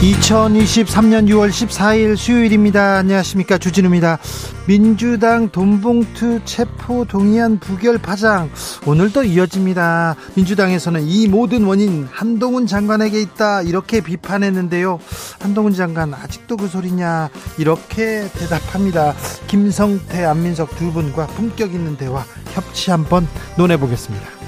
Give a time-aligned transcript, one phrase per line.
[0.00, 2.96] 2023년 6월 14일 수요일입니다.
[2.96, 3.58] 안녕하십니까.
[3.58, 4.18] 주진우입니다.
[4.66, 8.50] 민주당 돈봉투 체포 동의안 부결 파장
[8.86, 10.16] 오늘도 이어집니다.
[10.36, 14.98] 민주당에서는 이 모든 원인 한동훈 장관에게 있다 이렇게 비판했는데요.
[15.38, 17.28] 한동훈 장관 아직도 그 소리냐
[17.58, 19.14] 이렇게 대답합니다.
[19.48, 24.39] 김성태 안민석 두 분과 품격 있는 대화 협치 한번 논해보겠습니다.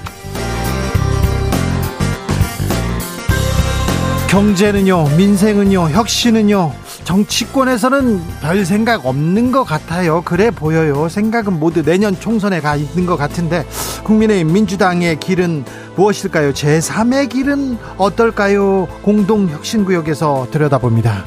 [4.33, 10.23] 경제는요, 민생은요, 혁신은요, 정치권에서는 별 생각 없는 것 같아요.
[10.23, 11.07] 그래 보여요.
[11.07, 13.63] 생각은 모두 내년 총선에 가 있는 것 같은데,
[14.03, 16.51] 국민의힘 민주당의 길은 무엇일까요?
[16.53, 18.87] 제3의 길은 어떨까요?
[19.03, 21.25] 공동혁신구역에서 들여다봅니다.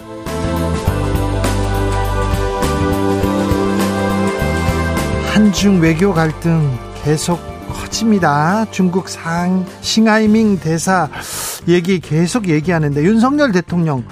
[5.33, 7.39] 한중 외교 갈등 계속
[7.73, 8.67] 커집니다.
[8.73, 11.09] 중국 상 싱하이밍 대사
[11.69, 14.05] 얘기 계속 얘기하는데 윤석열 대통령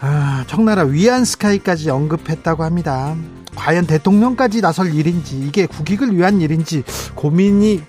[0.00, 3.14] 아, 청나라 위안스카이까지 언급했다고 합니다.
[3.54, 6.82] 과연 대통령까지 나설 일인지 이게 국익을 위한 일인지
[7.14, 7.82] 고민이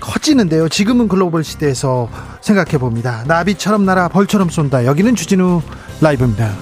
[0.00, 0.68] 커지는데요.
[0.68, 2.08] 지금은 글로벌 시대에서
[2.40, 3.24] 생각해 봅니다.
[3.26, 4.84] 나비처럼 날아 벌처럼 쏜다.
[4.84, 5.62] 여기는 주진우
[6.00, 6.54] 라이브입니다.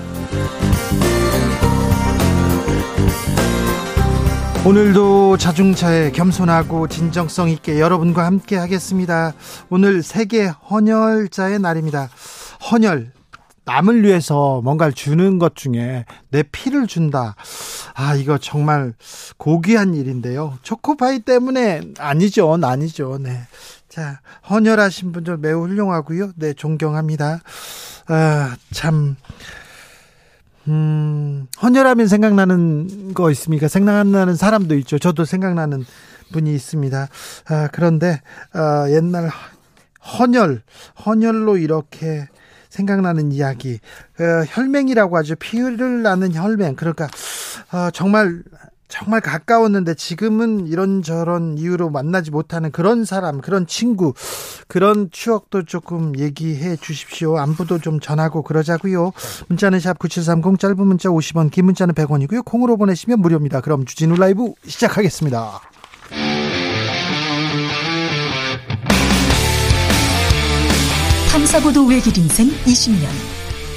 [4.67, 9.35] 오늘도 자중차에 겸손하고 진정성 있게 여러분과 함께 하겠습니다.
[9.69, 12.09] 오늘 세계 헌혈자의 날입니다.
[12.71, 13.13] 헌혈
[13.67, 17.37] 남을 위해서 뭔가를 주는 것 중에 내 피를 준다.
[17.95, 18.95] 아, 이거 정말
[19.37, 20.59] 고귀한 일인데요.
[20.63, 22.59] 초코파이 때문에 아니죠.
[22.63, 23.19] 아니죠.
[23.21, 23.43] 네.
[23.91, 26.33] 자, 헌혈하신 분들 매우 훌륭하고요.
[26.37, 27.41] 네, 존경합니다.
[28.09, 29.17] 아, 참
[30.69, 33.69] 음, 헌혈하면 생각나는 거 있습니까?
[33.69, 34.99] 생각나는 사람도 있죠.
[34.99, 35.85] 저도 생각나는
[36.33, 37.09] 분이 있습니다.
[37.49, 38.21] 아, 그런데,
[38.53, 39.31] 아, 옛날
[40.19, 40.63] 헌혈,
[41.05, 42.29] 헌혈로 이렇게
[42.71, 43.79] 생각나는 이야기,
[44.19, 45.37] 어, 혈맹이라고 하죠.
[45.37, 46.77] 피를 나는 혈맹.
[46.77, 47.09] 그러니까,
[47.73, 48.43] 어, 정말
[48.95, 54.15] 정말 가까웠는데 지금은 이런저런 이유로 만나지 못하는 그런 사람, 그런 친구,
[54.69, 57.37] 그런 추억도 조금 얘기해 주십시오.
[57.37, 59.11] 안부도 좀 전하고 그러자고요.
[59.49, 62.45] 문자는 샵 9730 짧은 문자 50원, 긴 문자는 100원이고요.
[62.45, 63.63] 콩으로 보내시면 무료입니다.
[63.63, 65.61] 그럼 주진우 라이브 시작하겠습니다.
[71.33, 73.09] 탐사보도 외길 인생 20년.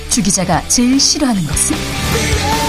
[0.10, 2.67] 주 기자가 제일 싫어하는 것은?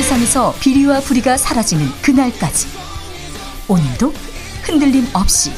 [0.00, 2.68] 세상에서 비리와 부리가 사라지는 그날까지
[3.68, 4.14] 오늘도
[4.62, 5.52] 흔들림 없이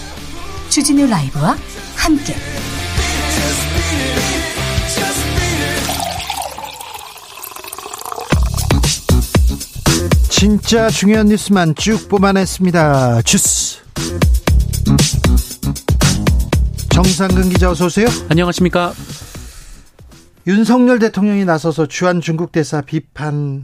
[0.69, 1.57] 주진우 라이브와
[1.95, 2.35] 함께
[10.29, 13.23] 진짜 중요한 뉴스만 쭉 뽑아냈습니다.
[13.23, 13.79] 주스
[16.91, 18.09] 정상근 기자 어서 오세요.
[18.29, 18.93] 안녕하십니까.
[20.49, 23.63] 윤석열 대통령이 나서서 주한 중국 대사 비판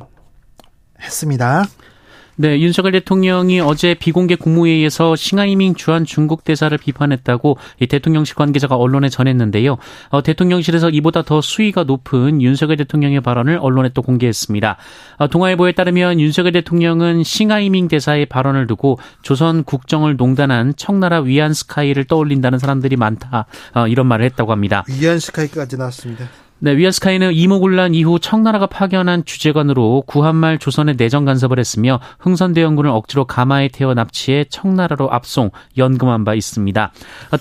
[1.01, 1.65] 했습니다.
[2.41, 9.09] 네, 윤석열 대통령이 어제 비공개 국무회의에서 싱하이밍 주한 중국 대사를 비판했다고 이 대통령실 관계자가 언론에
[9.09, 9.77] 전했는데요.
[10.11, 14.77] 어, 대통령실에서 이보다 더 수위가 높은 윤석열 대통령의 발언을 언론에 또 공개했습니다.
[15.17, 22.61] 어, 동아일보에 따르면 윤석열 대통령은 싱하이밍 대사의 발언을 두고 조선 국정을 농단한 청나라 위안스카이를 떠올린다는
[22.61, 23.47] 사람들이 많다.
[23.75, 24.85] 어, 이런 말을 했다고 합니다.
[24.87, 26.29] 위안스카이까지 나왔습니다.
[26.61, 33.69] 네, 위안스카이는 이모군란 이후 청나라가 파견한 주재관으로 구한말 조선에 내정 간섭을 했으며 흥선대원군을 억지로 가마에
[33.69, 36.93] 태워 납치해 청나라로 압송, 연금한 바 있습니다.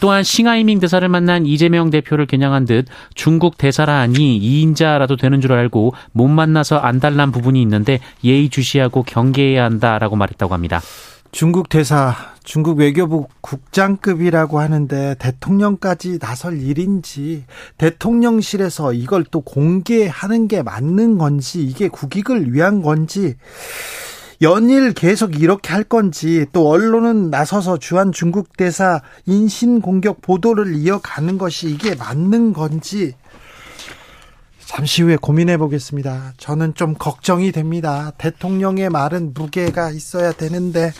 [0.01, 2.85] 또한 싱하이밍 대사를 만난 이재명 대표를 겨냥한 듯
[3.15, 9.63] 중국 대사라 하니 2인자라도 되는 줄 알고 못 만나서 안달난 부분이 있는데 예의 주시하고 경계해야
[9.63, 10.79] 한다라고 말했다고 합니다.
[11.31, 17.43] 중국 대사, 중국 외교부 국장급이라고 하는데 대통령까지 나설 일인지
[17.77, 23.35] 대통령실에서 이걸 또 공개하는 게 맞는 건지 이게 국익을 위한 건지
[24.41, 31.37] 연일 계속 이렇게 할 건지 또 언론은 나서서 주한 중국 대사 인신 공격 보도를 이어가는
[31.37, 33.13] 것이 이게 맞는 건지
[34.67, 36.33] 잠시 후에 고민해 보겠습니다.
[36.35, 38.11] 저는 좀 걱정이 됩니다.
[38.17, 40.91] 대통령의 말은 무게가 있어야 되는데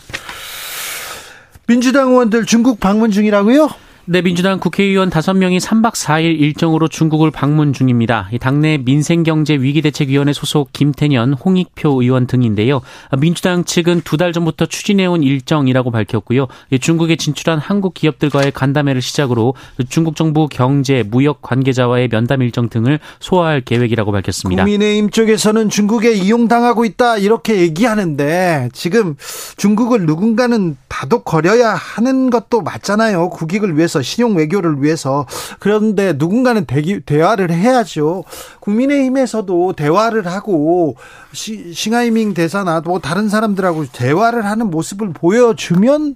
[1.68, 3.68] 민주당 의원들 중국 방문 중이라고요?
[4.10, 8.30] 네, 민주당 국회의원 5명이 3박 4일 일정으로 중국을 방문 중입니다.
[8.40, 12.80] 당내 민생경제위기대책위원회 소속 김태년, 홍익표 의원 등인데요.
[13.20, 16.48] 민주당 측은 두 달 전부터 추진해온 일정이라고 밝혔고요.
[16.80, 19.56] 중국에 진출한 한국 기업들과의 간담회를 시작으로
[19.90, 24.64] 중국 정부 경제, 무역 관계자와의 면담 일정 등을 소화할 계획이라고 밝혔습니다.
[24.64, 29.18] 국민의힘 쪽에서는 중국에 이용당하고 있다 이렇게 얘기하는데 지금
[29.58, 33.30] 중국을 누군가는 다독거려야 하는 것도 맞잖아요.
[33.32, 35.26] 국익을 위해서 위해서 신용 외교를 위해서
[35.60, 38.24] 그런데 누군가는 대기, 대화를 해야죠.
[38.60, 40.96] 국민의힘에서도 대화를 하고
[41.34, 46.16] 시, 싱하이밍 대사나 뭐 다른 사람들하고 대화를 하는 모습을 보여주면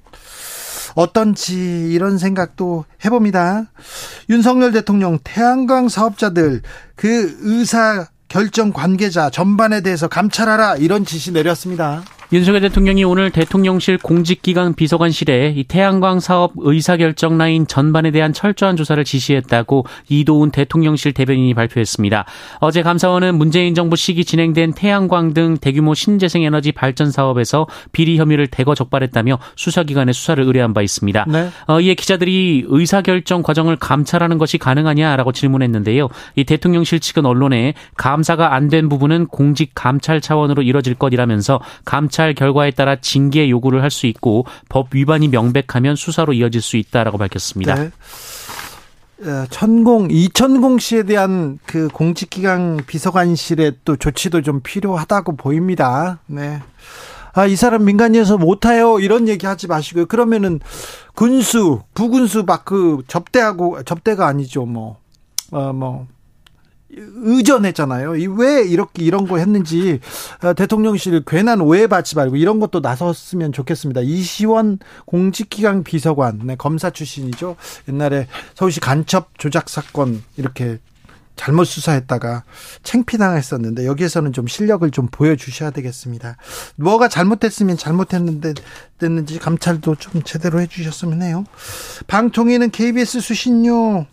[0.95, 3.71] 어떤지 이런 생각도 해봅니다.
[4.29, 6.61] 윤석열 대통령 태양광 사업자들
[6.95, 12.03] 그 의사 결정 관계자 전반에 대해서 감찰하라 이런 지시 내렸습니다.
[12.33, 19.03] 윤석열 대통령이 오늘 대통령실 공직기강 비서관실에 이 태양광 사업 의사결정 라인 전반에 대한 철저한 조사를
[19.03, 22.25] 지시했다고 이도훈 대통령실 대변인이 발표했습니다.
[22.59, 28.47] 어제 감사원은 문재인 정부 시기 진행된 태양광 등 대규모 신재생 에너지 발전 사업에서 비리 혐의를
[28.47, 31.25] 대거 적발했다며 수사기관에 수사를 의뢰한 바 있습니다.
[31.27, 31.49] 네.
[31.67, 36.07] 어, 이에 기자들이 의사결정 과정을 감찰하는 것이 가능하냐라고 질문했는데요.
[36.37, 42.35] 이 대통령실 측은 언론에 감사가 안 된 부분은 공직 감찰 차원으로 이뤄질 것이라면서 감찰 검찰
[42.35, 47.75] 결과에 따라 징계 요구를 할 수 있고 법 위반이 명백하면 수사로 이어질 수 있다라고 밝혔습니다.
[47.75, 47.91] 네.
[49.23, 56.19] 어, 천공 이천공 씨에 대한 그 공직기강 비서관실의 또 조치도 좀 필요하다고 보입니다.
[56.27, 56.61] 네.
[57.33, 58.99] 아, 이 사람 민간이어서 못해요.
[58.99, 60.05] 이런 얘기 하지 마시고요.
[60.05, 60.59] 그러면은
[61.15, 64.65] 군수, 부군수 막 그 접대하고, 접대가 아니죠.
[64.65, 64.97] 뭐,
[65.51, 66.07] 어, 뭐,
[66.93, 68.11] 의전했잖아요.
[68.37, 69.99] 왜 이렇게 이런 거 했는지
[70.43, 74.01] 어, 대통령실 괜한 오해받지 말고 이런 것도 나섰으면 좋겠습니다.
[74.01, 77.55] 이시원 공직기강 비서관, 네, 검사 출신이죠.
[77.89, 80.79] 옛날에 서울시 간첩 조작 사건 이렇게
[81.35, 82.43] 잘못 수사했다가
[82.83, 86.37] 챙피당했었는데 여기에서는 좀 실력을 좀 보여주셔야 되겠습니다.
[86.75, 88.53] 뭐가 잘못됐으면 잘못했는데
[88.99, 91.45] 됐는지 감찰도 좀 제대로 해주셨으면 해요.
[92.07, 94.05] 방통위는 KBS 수신료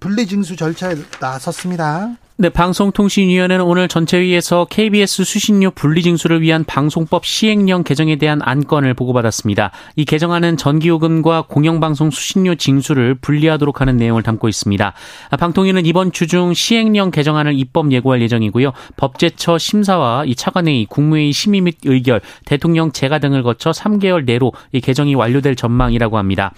[0.00, 2.16] 분리징수 절차에 나섰습니다.
[2.36, 9.70] 네, 방송통신위원회는 오늘 전체회의에서 KBS 수신료 분리징수를 위한 방송법 시행령 개정에 대한 안건을 보고받았습니다.
[9.94, 14.94] 이 개정안은 전기요금과 공영방송 수신료 징수를 분리하도록 하는 내용을 담고 있습니다.
[15.38, 18.72] 방통위는 이번 주 중 시행령 개정안을 입법 예고할 예정이고요.
[18.96, 24.80] 법제처 심사와 이 차관회의, 국무회의 심의 및 의결, 대통령 재가 등을 거쳐 3개월 내로 이
[24.80, 26.52] 개정이 완료될 전망이라고 합니다.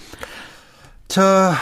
[1.08, 1.52] 자,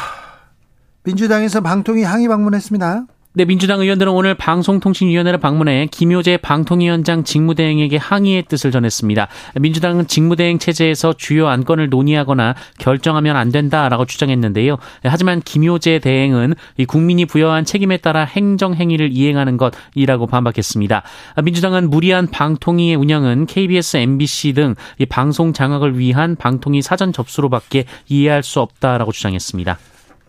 [1.05, 3.07] 민주당에서 방통위 항의 방문했습니다.
[3.37, 9.27] 네, 민주당 의원들은 오늘 방송통신위원회를 방문해 김효재 방통위원장 직무대행에게 항의의 뜻을 전했습니다.
[9.61, 14.77] 민주당은 직무대행 체제에서 주요 안건을 논의하거나 결정하면 안 된다라고 주장했는데요.
[15.03, 16.55] 하지만 김효재 대행은
[16.87, 21.03] 국민이 부여한 책임에 따라 행정 행위를 이행하는 것이라고 반박했습니다.
[21.43, 24.77] 민주당은 무리한 방통위의 운영은 KBS, MBC 등
[25.09, 29.77] 방송 장악을 위한 방통위 사전 접수로밖에 이해할 수 없다라고 주장했습니다.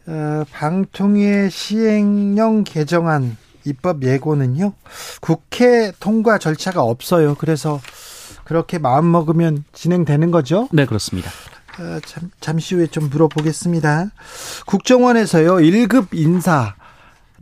[0.07, 4.73] 어, 방통위의 시행령 개정안 입법 예고는요
[5.21, 7.35] 국회 통과 절차가 없어요.
[7.35, 7.81] 그래서
[8.43, 10.69] 그렇게 마음 먹으면 진행되는 거죠?
[10.71, 11.31] 네 그렇습니다.
[11.79, 14.11] 어, 잠, 잠시 후에 좀 물어보겠습니다.
[14.67, 16.73] 국정원에서요 1급 인사를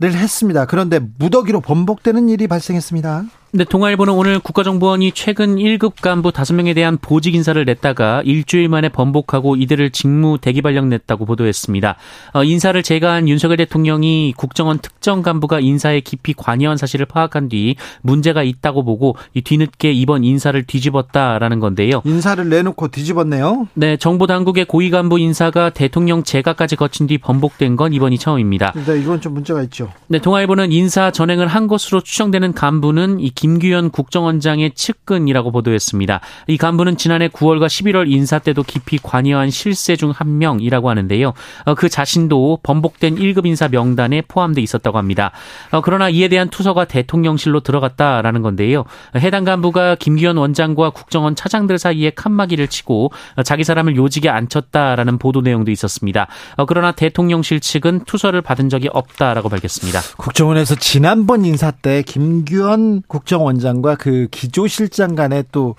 [0.02, 0.64] 했습니다.
[0.66, 3.24] 그런데 무더기로 번복되는 일이 발생했습니다.
[3.56, 9.54] 네, 동아일보는 오늘 국가정보원이 최근 1급 간부 5명에 대한 보직 인사를 냈다가 일주일 만에 번복하고
[9.54, 11.94] 이들을 직무 대기 발령 냈다고 보도했습니다.
[12.32, 18.42] 어, 인사를 제거한 윤석열 대통령이 국정원 특정 간부가 인사에 깊이 관여한 사실을 파악한 뒤 문제가
[18.42, 22.02] 있다고 보고 이 뒤늦게 이번 인사를 뒤집었다라는 건데요.
[22.04, 23.68] 인사를 내놓고 뒤집었네요.
[23.74, 28.72] 네, 정보 당국의 고위 간부 인사가 대통령 제가까지 거친 뒤 번복된 건 이번이 처음입니다.
[28.84, 29.92] 네, 이건 좀 문제가 있죠.
[30.08, 36.20] 네, 동아일보는 인사 전행을 한 것으로 추정되는 간부는 이 김규현 국정원장의 측근이라고 보도했습니다.
[36.46, 41.34] 이 간부는 지난해 9월과 11월 인사 때도 깊이 관여한 실세 중 한 명이라고 하는데요.
[41.64, 45.32] 어, 그 자신도 번복된 1급 인사 명단에 포함돼 있었다고 합니다.
[45.72, 48.84] 어, 그러나 이에 대한 투서가 대통령실로 들어갔다라는 건데요.
[49.16, 53.12] 해당 간부가 김규현 원장과 국정원 차장들 사이에 칸막이를 치고
[53.44, 56.28] 자기 사람을 요직에 앉혔다라는 보도 내용도 있었습니다.
[56.56, 60.00] 어, 그러나 대통령실 측은 투서를 받은 적이 없다라고 밝혔습니다.
[60.16, 65.74] 국정원에서 지난번 인사 때 김규현 국정 국정원장과 그 기조실장 간에 또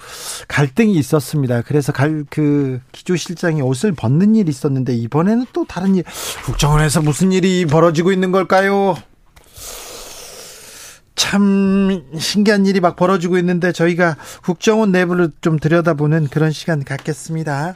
[0.48, 1.62] 갈등이 있었습니다.
[1.62, 6.04] 그래서 갈, 그 기조실장이 옷을 벗는 일이 있었는데 이번에는 또 다른 일,
[6.46, 8.96] 국정원에서 무슨 일이 벌어지고 있는 걸까요?
[11.16, 17.76] 참 신기한 일이 막 벌어지고 있는데 저희가 국정원 내부를 좀 들여다보는 그런 시간 갖겠습니다.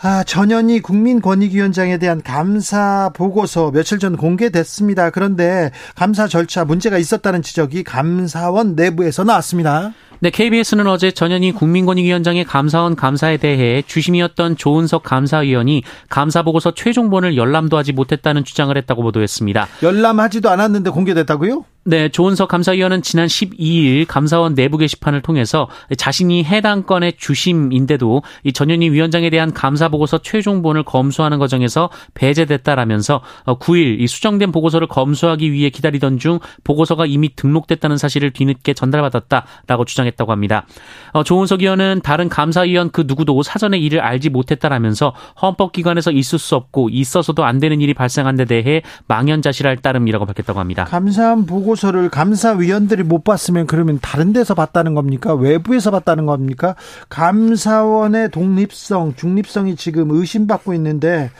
[0.00, 5.10] 아, 전현희 국민권익위원장에 대한 감사 보고서 며칠 전 공개됐습니다.
[5.10, 9.92] 그런데 감사 절차 문제가 있었다는 지적이 감사원 내부에서 나왔습니다.
[10.20, 17.76] 네, KBS는 어제 전현희 국민권익위원장의 감사원 감사에 대해 주심이었던 조은석 감사위원이 감사 보고서 최종본을 열람도
[17.76, 19.66] 하지 못했다는 주장을 했다고 보도했습니다.
[19.82, 21.64] 열람하지도 않았는데 공개됐다고요?
[21.88, 28.90] 네, 조은석 감사위원은 지난 12일 감사원 내부 게시판을 통해서 자신이 해당 건의 주심인데도 이 전현희
[28.90, 36.18] 위원장에 대한 감사 보고서 최종본을 검수하는 과정에서 배제됐다라면서 9일 이 수정된 보고서를 검수하기 위해 기다리던
[36.18, 40.66] 중 보고서가 이미 등록됐다는 사실을 뒤늦게 전달받았다라고 주장했다고 합니다.
[41.12, 46.90] 어, 조은석 의원은 다른 감사위원 그 누구도 사전에 이를 알지 못했다라면서 헌법기관에서 있을 수 없고
[46.90, 50.84] 있어서도 안 되는 일이 발생한 데 대해 망연자실할 따름이라고 밝혔다고 합니다.
[50.84, 55.34] 감사원 보고 보고서를 감사위원들이 못 봤으면 그러면 다른 데서 봤다는 겁니까?
[55.34, 56.74] 외부에서 봤다는 겁니까?
[57.08, 61.30] 감사원의 독립성, 중립성이 지금 의심받고 있는데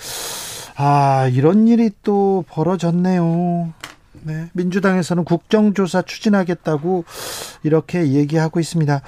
[0.76, 3.72] 아, 이런 일이 또 벌어졌네요.
[4.22, 4.48] 네.
[4.52, 7.04] 민주당에서는 국정조사 추진하겠다고
[7.62, 9.02] 이렇게 얘기하고 있습니다.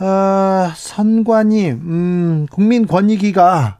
[0.00, 3.77] 아, 선관위, 음, 국민권익위가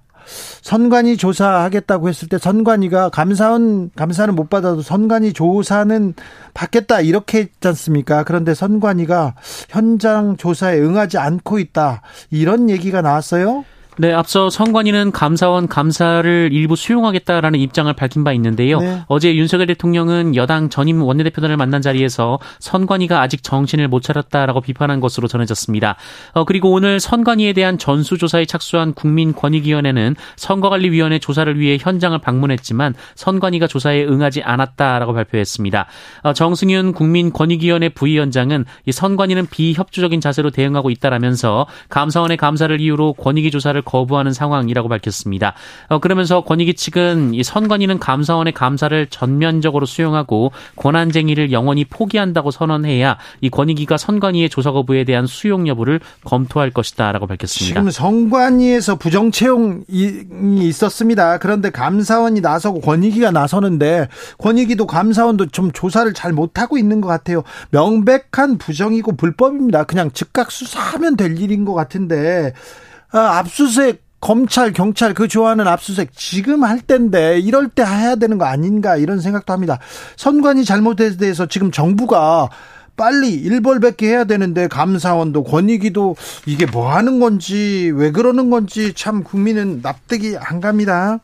[0.62, 6.14] 선관위 조사하겠다고 했을 때 선관위가 감사원 감사는 못 받아도 선관위 조사는
[6.54, 8.24] 받겠다 이렇게 했지 않습니까?
[8.24, 9.34] 그런데 선관위가
[9.68, 13.64] 현장 조사에 응하지 않고 있다 이런 얘기가 나왔어요.
[14.00, 18.78] 네, 앞서 선관위는 감사원 감사를 일부 수용하겠다라는 입장을 밝힌 바 있는데요.
[18.78, 19.02] 네.
[19.08, 25.26] 어제 윤석열 대통령은 여당 전임 원내대표들을 만난 자리에서 선관위가 아직 정신을 못 차렸다라고 비판한 것으로
[25.26, 25.96] 전해졌습니다.
[26.34, 34.04] 어, 그리고 오늘 선관위에 대한 전수조사에 착수한 국민권익위원회는 선거관리위원회 조사를 위해 현장을 방문했지만 선관위가 조사에
[34.04, 35.86] 응하지 않았다라고 발표했습니다.
[36.22, 43.82] 어, 정승윤 국민권익위원회 부위원장은 이 선관위는 비협조적인 자세로 대응하고 있다라면서 감사원의 감사를 이유로 권익위 조사를
[43.88, 45.54] 거부하는 상황이라고 밝혔습니다.
[45.88, 53.48] 어, 그러면서 권익위 측은 이 선관위는 감사원의 감사를 전면적으로 수용하고 권한쟁의를 영원히 포기한다고 선언해야 이
[53.48, 57.80] 권익위가 선관위의 조사 거부에 대한 수용 여부를 검토할 것이다라고 밝혔습니다.
[57.80, 61.38] 지금 선관위에서 부정 채용이 있었습니다.
[61.38, 67.42] 그런데 감사원이 나서고 권익위가 나서는데 권익위도 감사원도 좀 조사를 잘 못하고 있는 것 같아요.
[67.70, 69.84] 명백한 부정이고 불법입니다.
[69.84, 76.64] 그냥 즉각 수사하면 될 일인 것 같은데 아, 압수수색 검찰, 경찰 그 좋아하는 압수수색 지금
[76.64, 79.78] 할 때인데 이럴 때 해야 되는 거 아닌가 이런 생각도 합니다.
[80.16, 82.48] 선관위 잘못에 대해서 지금 정부가
[82.96, 89.80] 빨리 일벌백계 해야 되는데 감사원도 권익위도 이게 뭐 하는 건지 왜 그러는 건지 참 국민은
[89.82, 91.20] 납득이 안 갑니다.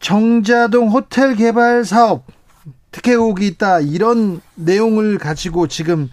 [0.00, 2.24] 정자동 호텔 개발 사업
[2.90, 6.08] 특혜 의혹이 있다 이런 내용을 가지고 지금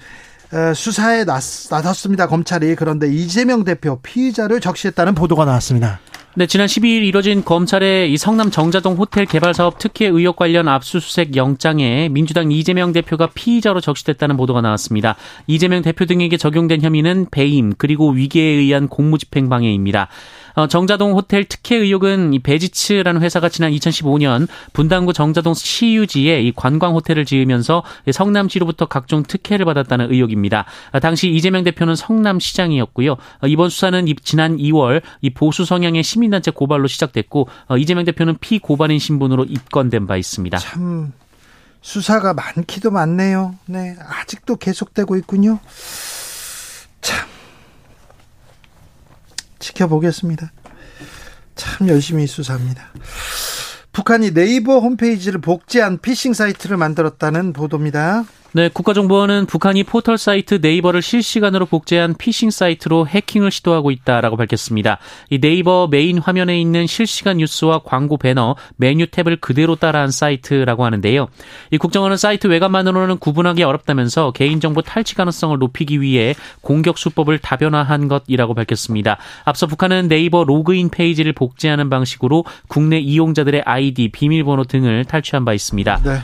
[0.75, 2.27] 수사에 나섰습니다.
[2.27, 6.00] 검찰이 그런데 이재명 대표 피의자를 적시했다는 보도가 나왔습니다.
[6.36, 11.36] 네, 지난 12일 이뤄진 검찰의 이 성남 정자동 호텔 개발 사업 특혜 의혹 관련 압수수색
[11.36, 15.15] 영장에 민주당 이재명 대표가 피의자로 적시됐다는 보도가 나왔습니다.
[15.48, 20.08] 이재명 대표 등에게 적용된 혐의는 배임 그리고 위계에 의한 공무집행 방해입니다.
[20.56, 26.94] 어, 정자동 호텔 특혜 의혹은 이 베지츠라는 회사가 지난 2015년 분당구 정자동 시유지에 이 관광
[26.96, 30.65] 호텔을 지으면서 성남시로부터 각종 특혜를 받았다는 의혹입니다.
[30.91, 33.12] 어, 당시 이재명 대표는 성남시장이었고요.
[33.13, 39.46] 어, 이번 수사는 지난 2월 이 보수 성향의 시민단체 고발로 시작됐고 이재명 대표는 피고발인 신분으로
[39.46, 40.58] 입건된 바 있습니다.
[40.58, 41.13] 참
[41.82, 43.56] 수사가 많기도 많네요.
[43.65, 45.60] 네, 아직도 계속되고 있군요.
[47.01, 47.27] 참
[49.59, 50.51] 지켜보겠습니다.
[51.55, 52.91] 참 열심히 수사합니다.
[53.91, 58.23] 북한이 네이버 홈페이지를 복제한 피싱 사이트를 만들었다는 보도입니다.
[58.51, 64.98] 네, 국가정보원은 북한이 포털 사이트 네이버를 실시간으로 복제한 피싱 사이트로 해킹을 시도하고 있다라고 밝혔습니다.
[65.29, 71.27] 이 네이버 메인 화면에 있는 실시간 뉴스와 광고 배너, 메뉴 탭을 그대로 따라한 사이트라고 하는데요.
[71.70, 78.56] 이 국정원은 사이트 외관만으로는 구분하기 어렵다면서 개인정보 탈취 가능성을 높이기 위해 공격 수법을 다변화한 것이라고
[78.56, 79.18] 밝혔습니다.
[79.46, 86.01] 앞서 북한은 네이버 로그인 페이지를 복제하는 방식으로 국내 이용자들의 아이디, 비밀번호 등을 탈취한 바 있습니다.
[86.03, 86.18] 네.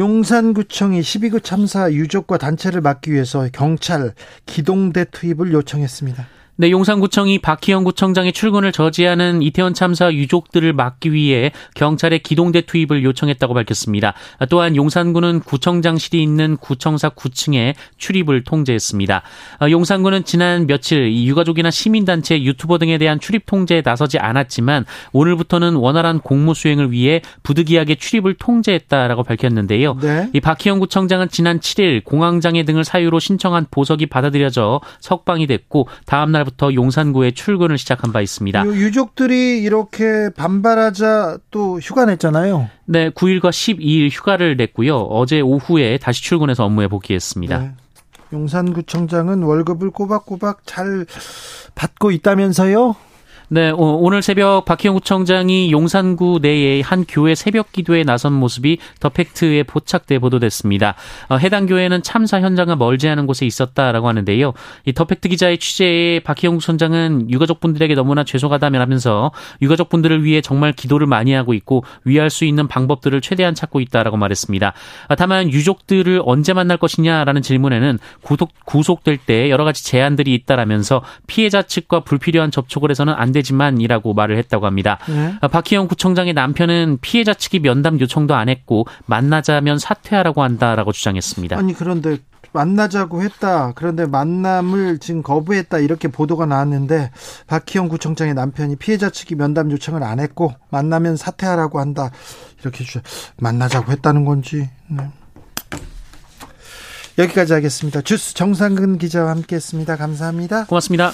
[0.00, 4.14] 용산구청이 12구 참사 유족과 단체를 막기 위해서 경찰
[4.46, 6.26] 기동대 투입을 요청했습니다.
[6.60, 13.54] 네, 용산구청이 박희영 구청장의 출근을 저지하는 이태원 참사 유족들을 막기 위해 경찰의 기동대 투입을 요청했다고
[13.54, 14.12] 밝혔습니다.
[14.50, 19.22] 또한 용산구는 구청장실이 있는 구청사 9층에 출입을 통제했습니다.
[19.70, 26.52] 용산구는 지난 며칠 유가족이나 시민단체, 유튜버 등에 대한 출입 통제에 나서지 않았지만 오늘부터는 원활한 공무
[26.52, 29.96] 수행을 위해 부득이하게 출입을 통제했다라고 밝혔는데요.
[30.02, 30.28] 네.
[30.34, 36.44] 이 박희영 구청장은 지난 7일 공황장애 등을 사유로 신청한 보석이 받아들여져 석방이 됐고 다음 날
[36.44, 38.66] 부터 용산구에 출근을 시작한 바 있습니다.
[38.66, 42.68] 유족들이 이렇게 반발하자 또 휴가 냈잖아요.
[42.86, 44.96] 네, 9일과 12일 휴가를 냈고요.
[44.96, 47.58] 어제 오후에 다시 출근해서 업무에 복귀했습니다.
[47.58, 47.72] 네.
[48.32, 51.06] 용산구청장은 월급을 꼬박꼬박 잘
[51.74, 52.94] 받고 있다면서요?
[53.52, 59.64] 네, 오늘 새벽 박희영 구청장이 용산구 내의 한 교회 새벽 기도에 나선 모습이 더 팩트에
[59.64, 60.94] 포착돼 보도됐습니다.
[61.28, 64.52] 어, 해당 교회는 참사 현장과 멀지 않은 곳에 있었다라고 하는데요.
[64.86, 71.32] 이 더 팩트 기자의 취재에 박희영 구청장은 유가족분들에게 너무나 죄송하다면서 유가족분들을 위해 정말 기도를 많이
[71.32, 74.74] 하고 있고 위할 수 있는 방법들을 최대한 찾고 있다라고 말했습니다.
[75.08, 81.62] 아, 다만 유족들을 언제 만날 것이냐라는 질문에는 구속, 구속될 때 여러 가지 제한들이 있다라면서 피해자
[81.62, 83.39] 측과 불필요한 접촉을 해서는 안 돼.
[83.40, 84.98] 되지만이라고 말을 했다고 합니다.
[85.08, 85.34] 네.
[85.40, 91.56] 아, 박희영 구청장의 남편은 피해자 측이 면담 요청도 안 했고 만나자면 사퇴하라고 한다라고 주장했습니다.
[91.56, 92.18] 아니 그런데
[92.52, 93.72] 만나자고 했다.
[93.74, 95.78] 그런데 만남을 지금 거부했다.
[95.78, 97.10] 이렇게 보도가 나왔는데
[97.46, 102.10] 박희영 구청장의 남편이 피해자 측이 면담 요청을 안 했고 만나면 사퇴하라고 한다.
[102.60, 103.00] 이렇게 주
[103.38, 104.68] 만나자고 했다는 건지.
[104.88, 105.08] 네.
[107.18, 108.00] 여기까지 하겠습니다.
[108.00, 109.96] 주스 정상근 기자와 함께했습니다.
[109.96, 110.64] 감사합니다.
[110.66, 111.12] 고맙습니다.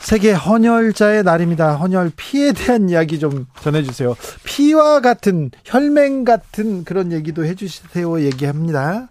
[0.00, 1.74] 세계 헌혈자의 날입니다.
[1.76, 4.16] 헌혈 피에 대한 이야기 좀 전해주세요.
[4.44, 8.22] 피와 같은 혈맹 같은 그런 얘기도 해주세요.
[8.22, 9.08] 얘기합니다.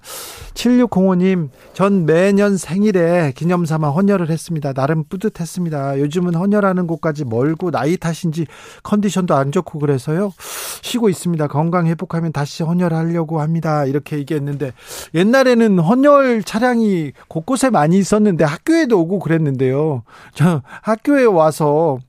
[0.58, 4.74] 7605님, 전 매년 생일에 기념삼아 헌혈을 했습니다.
[4.74, 6.00] 나름 뿌듯했습니다.
[6.00, 8.48] 요즘은 헌혈하는 곳까지 멀고 나이 탓인지
[8.82, 10.34] 컨디션도 안 좋고 그래서요.
[10.82, 11.48] 쉬고 있습니다.
[11.48, 13.86] 건강 회복하면 다시 헌혈하려고 합니다.
[13.86, 14.74] 이렇게 얘기했는데
[15.13, 20.03] 옛날에는 헌혈 차량이 곳곳에 많이 있었는데 학교에도 오고 그랬는데요.
[20.34, 22.00] 저 학교에 와서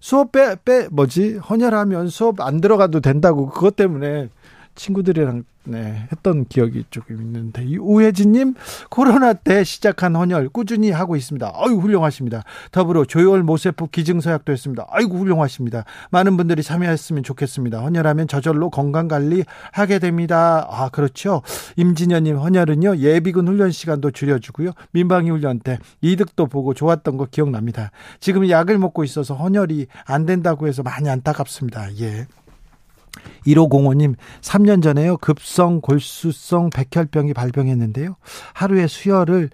[0.00, 1.38] 수업 빼, 빼, 뭐지?
[1.38, 4.28] 헌혈하면 수업 안 들어가도 된다고 그것 때문에
[4.74, 8.54] 친구들이랑 네, 했던 기억이 조금 있는데 이 우혜진님
[8.90, 11.52] 코로나 때 시작한 헌혈 꾸준히 하고 있습니다.
[11.54, 12.44] 아유 훌륭하십니다.
[12.70, 14.86] 더불어 조혈 모세포 기증서약도 했습니다.
[14.90, 15.84] 아이고 훌륭하십니다.
[16.10, 17.80] 많은 분들이 참여했으면 좋겠습니다.
[17.80, 20.66] 헌혈하면 저절로 건강 관리 하게 됩니다.
[20.70, 21.40] 아 그렇죠.
[21.76, 27.90] 임진현님 헌혈은요 예비군 훈련 시간도 줄여주고요 민방위 훈련 때 이득도 보고 좋았던 거 기억납니다.
[28.20, 31.96] 지금 약을 먹고 있어서 헌혈이 안 된다고 해서 많이 안타깝습니다.
[32.00, 32.26] 예.
[33.46, 35.16] 1505님, 3년 전에요.
[35.18, 38.16] 급성 골수성 백혈병이 발병했는데요.
[38.54, 39.50] 하루에 수혈을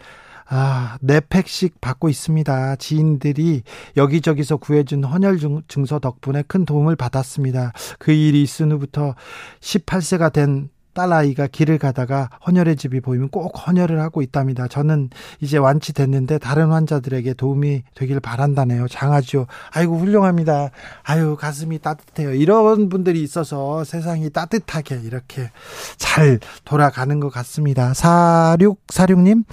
[0.53, 2.77] 아, 네 팩씩 받고 있습니다.
[2.77, 3.62] 지인들이
[3.96, 7.73] 여기저기서 구해준 헌혈 증서 덕분에 큰 도움을 받았습니다.
[8.01, 9.14] 그 일이 있은 후부터
[9.61, 14.68] 18세가 된 딸아이가 길을 가다가 헌혈의 집이 보이면 꼭 헌혈을 하고 있답니다.
[14.68, 18.88] 저는 이제 완치됐는데 다른 환자들에게 도움이 되길 바란다네요.
[18.88, 19.46] 장하죠.
[19.72, 20.70] 아이고 훌륭합니다.
[21.03, 22.35] 아유 가슴이 따뜻해요.
[22.35, 25.50] 이런 분들이 있어서 세상이 따뜻하게 이렇게
[25.96, 27.92] 잘 돌아가는 것 같습니다.
[27.92, 29.44] 4646님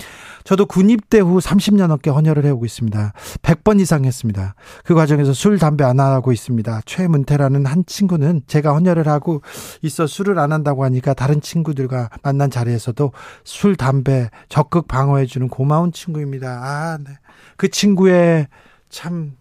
[0.48, 3.12] 저도 군입대 후 30년 넘게 헌혈을 해오고 있습니다.
[3.42, 4.56] 100번 이상 했습니다.
[4.86, 6.82] 그 과정에서 술, 담배 안 하고 있습니다.
[6.86, 9.42] 최문태라는 한 친구는 제가 헌혈을 하고
[9.82, 13.12] 있어 술을 안 한다고 하니까 다른 친구들과 만난 자리에서도
[13.44, 16.48] 술, 담배 적극 방어해주는 고마운 친구입니다.
[16.64, 17.12] 아, 네.
[17.58, 18.48] 그 친구의
[18.90, 19.38] 참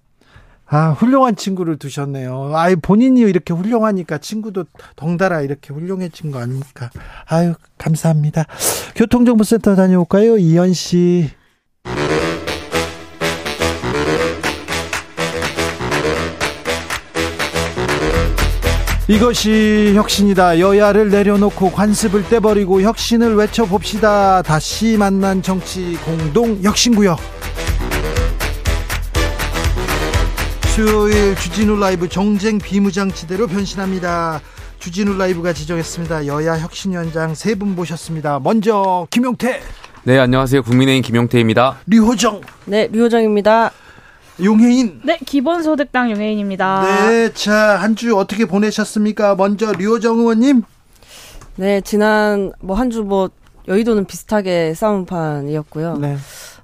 [0.69, 2.57] 아, 훌륭한 친구를 두셨네요.
[2.57, 4.65] 아, 본인이 이렇게 훌륭하니까 친구도
[4.97, 6.91] 덩달아 이렇게 훌륭해진 거 아닙니까?
[7.27, 8.47] 아유, 감사합니다.
[8.97, 10.39] 교통정보센터 다녀올까요?
[10.39, 11.31] 이현 씨.
[19.09, 20.59] 이것이 혁신이다.
[20.59, 24.43] 여야를 내려놓고 관습을 떼버리고 혁신을 외쳐봅시다.
[24.43, 27.19] 다시 만난 정치 공동 혁신구역.
[30.75, 34.41] 수요일 주진우 라이브 정쟁 비무장지대로 변신합니다.
[34.81, 36.27] 주진우 라이브가 지정했습니다.
[36.27, 38.41] 여야 혁신위원장 세 분 모셨습니다.
[38.43, 39.61] 먼저 김용태.
[40.03, 40.63] 네, 안녕하세요.
[40.65, 41.79] 국민의힘 김용태입니다.
[41.87, 42.41] 류호정.
[42.67, 43.71] 네, 류호정입니다.
[44.43, 45.01] 용혜인.
[45.05, 46.83] 네, 기본소득당 용혜인입니다.
[47.09, 49.35] 네, 자, 한 주 어떻게 보내셨습니까?
[49.37, 50.63] 먼저 류호정 의원님.
[51.57, 53.31] 네, 지난 뭐 한 주뭐 뭐
[53.69, 55.97] 여의도는 비슷하게 싸움판이었고요.
[55.99, 56.17] 네.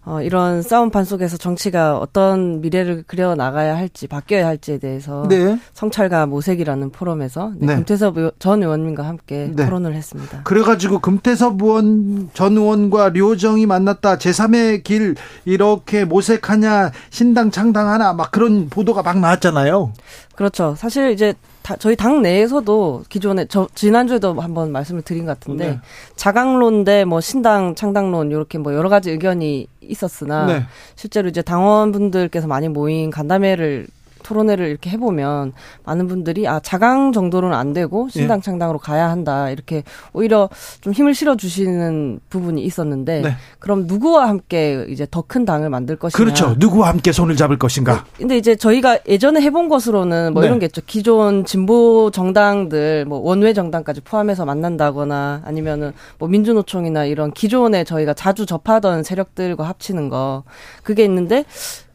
[0.05, 5.59] 어, 이런 싸움판 속에서 정치가 어떤 미래를 그려 나가야 할지 바뀌어야 할지에 대해서 네.
[5.75, 7.75] 성찰과 모색이라는 포럼에서 네, 네.
[7.77, 9.65] 금태섭 전 의원님과 함께 네.
[9.65, 10.43] 토론을 했습니다.
[10.43, 18.69] 그래가지고 금태섭 의원 전 의원과 류호정이 만났다 제3의 길 이렇게 모색하냐 신당 창당하나 막 그런
[18.69, 19.93] 보도가 막 나왔잖아요.
[20.35, 20.75] 그렇죠.
[20.77, 25.81] 사실 이제 다, 저희 당 내에서도 기존에 저 지난주에도 한번 말씀을 드린 것 같은데 네.
[26.16, 30.64] 자강론 대뭐 신당 창당론 이렇게 뭐 여러 가지 의견이 있었으나 네.
[30.96, 33.87] 실제로 이제 당원분들께서 많이 모인 간담회를
[34.23, 35.53] 토론회를 이렇게 해보면
[35.85, 38.43] 많은 분들이 아 자강 정도로는 안 되고 신당 예.
[38.43, 39.83] 창당으로 가야 한다 이렇게
[40.13, 40.49] 오히려
[40.81, 43.37] 좀 힘을 실어 주시는 부분이 있었는데 네.
[43.59, 47.95] 그럼 누구와 함께 이제 더 큰 당을 만들 것이냐 그렇죠 누구와 함께 손을 잡을 것인가
[47.95, 48.19] 네.
[48.19, 50.49] 근데 이제 저희가 예전에 해본 것으로는 뭐 네.
[50.49, 57.31] 이런 게 있죠 기존 진보 정당들 뭐 원외 정당까지 포함해서 만난다거나 아니면은 뭐 민주노총이나 이런
[57.33, 60.43] 기존에 저희가 자주 접하던 세력들과 합치는 거
[60.83, 61.45] 그게 있는데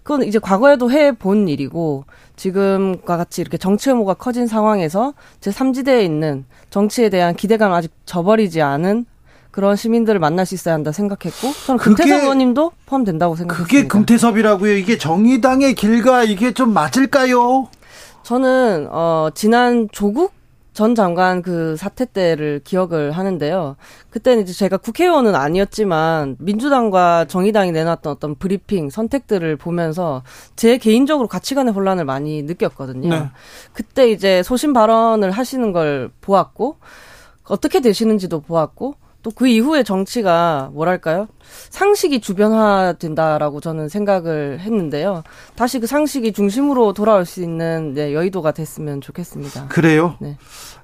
[0.08, 2.06] 그건 이제 과거에도 해 본 일이고
[2.38, 8.62] 지금과 같이 이렇게 정치 혐오가 커진 상황에서 제 3지대에 있는 정치에 대한 기대감 아직 저버리지
[8.62, 9.06] 않은
[9.52, 13.68] 그런 시민들을 만날 수 있어야 한다 생각했고 저는 금태섭 의원님도 포함된다고 생각했습니다.
[13.68, 14.74] 그게 금태섭이라고요?
[14.78, 17.68] 이게 정의당의 길과 이게 좀 맞을까요?
[18.24, 20.32] 저는 어 지난 조국
[20.78, 23.78] 전 장관 그 사태 때를 기억을 하는데요.
[24.12, 30.22] 그때는 이제 제가 국회의원은 아니었지만 민주당과 정의당이 내놨던 어떤 브리핑 선택들을 보면서
[30.56, 33.10] 제 개인적으로 가치관의 혼란을 많이 느꼈거든요.
[33.10, 33.30] 네.
[33.74, 36.78] 그때 이제 소신 발언을 하시는 걸 보았고
[37.46, 38.94] 어떻게 되시는지도 보았고
[39.28, 41.28] 또 그 이후에 정치가 뭐랄까요?
[41.70, 45.24] 상식이 주변화된다라고 저는 생각을 했는데요.
[45.56, 49.68] 다시 그 상식이 중심으로 돌아올 수 있는 네, 여의도가 됐으면 좋겠습니다.
[49.68, 50.16] 그래요?
[50.22, 50.38] 네.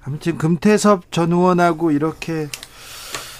[0.03, 2.49] 아무튼 금태섭 전 의원하고 이렇게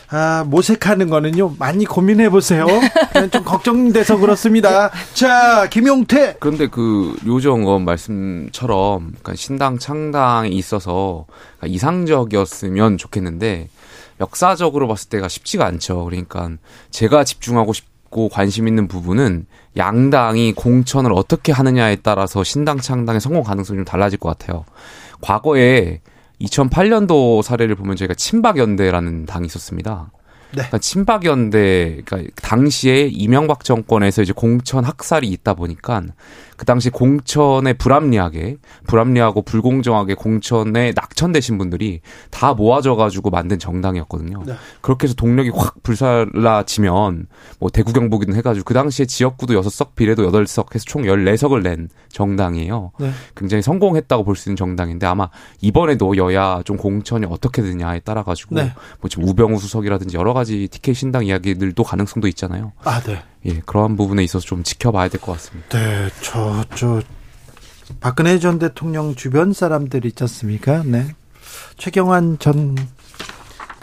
[0.10, 2.66] 아, 모색하는 거는요, 많이 고민해 보세요.
[3.12, 4.92] 그냥 좀 걱정돼서 그렇습니다.
[5.14, 6.38] 자, 김용태.
[6.40, 11.26] 그런데 그, 요정 원 말씀처럼, 그러니까 신당 창당에 있어서
[11.66, 13.70] 이상적이었으면 좋겠는데,
[14.20, 16.04] 역사적으로 봤을 때가 쉽지가 않죠.
[16.06, 16.52] 그러니까
[16.92, 19.46] 제가 집중하고 싶고 관심 있는 부분은
[19.78, 24.66] 양당이 공천을 어떻게 하느냐에 따라서 신당 창당의 성공 가능성이 좀 달라질 것 같아요.
[25.22, 26.02] 과거에
[26.42, 30.12] 2008년도 사례를 보면 저희가 친박연대라는 당이 있었습니다.
[30.56, 30.64] 네.
[30.64, 36.04] 그러니까 친박연대, 그러니까 당시에 이명박 정권에서 이제 공천 학살이 있다 보니까
[36.58, 44.44] 그 당시 공천에 불합리하게 불합리하고 불공정하게 공천에 낙천되신 분들이 다 모아져 가지고 만든 정당이었거든요.
[44.46, 44.54] 네.
[44.82, 47.28] 그렇게 해서 동력이 확 불살라지면
[47.60, 52.92] 뭐 대구 경북이든 해가지고 그 당시에 지역구도 6석 비례도 8석 해서 총 14석을 낸 정당이에요.
[53.00, 53.12] 네.
[53.36, 55.30] 굉장히 성공했다고 볼 수 있는 정당인데 아마
[55.62, 58.74] 이번에도 여야 좀 공천이 어떻게 되냐에 따라 가지고 네.
[59.00, 62.74] 뭐 지금 우병우 수석이라든지 여러 가지 TK 신당 이야기들도 가능성도 있잖아요.
[62.84, 63.24] 아, 네.
[63.46, 65.78] 예, 그러한 부분에 있어서 좀 지켜봐야 될 것 같습니다.
[65.78, 67.02] 네, 저, 저,
[68.00, 70.84] 박근혜 전 대통령 주변 사람들 있지 않습니까?
[70.86, 71.08] 네.
[71.78, 72.76] 최경환 전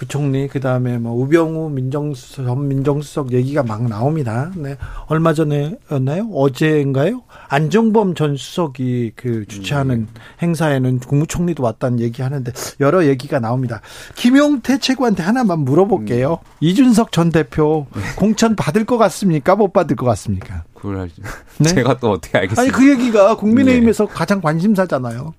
[0.00, 4.50] 부총리 그다음에 뭐 우병우 민정수석 전 민정수석 얘기가 막 나옵니다.
[4.56, 4.78] 네.
[5.08, 6.30] 얼마 전에였나요?
[6.32, 7.22] 어제인가요?
[7.48, 10.08] 안정범 전 수석이 그 주최하는 음.
[10.40, 13.82] 행사에는 국무총리도 왔다는 얘기 하는데 여러 얘기가 나옵니다.
[14.14, 16.38] 김용태 최고한테 하나만 물어볼게요.
[16.40, 16.56] 음.
[16.60, 18.00] 이준석 전 대표 네.
[18.16, 19.54] 공천 받을 것 같습니까?
[19.54, 20.64] 못 받을 것 같습니까?
[20.72, 21.10] 그걸
[21.58, 21.68] 네?
[21.68, 22.62] 제가 또 어떻게 알겠습니까?
[22.62, 24.14] 아니 그 얘기가 국민의힘에서 네.
[24.14, 25.34] 가장 관심사잖아요.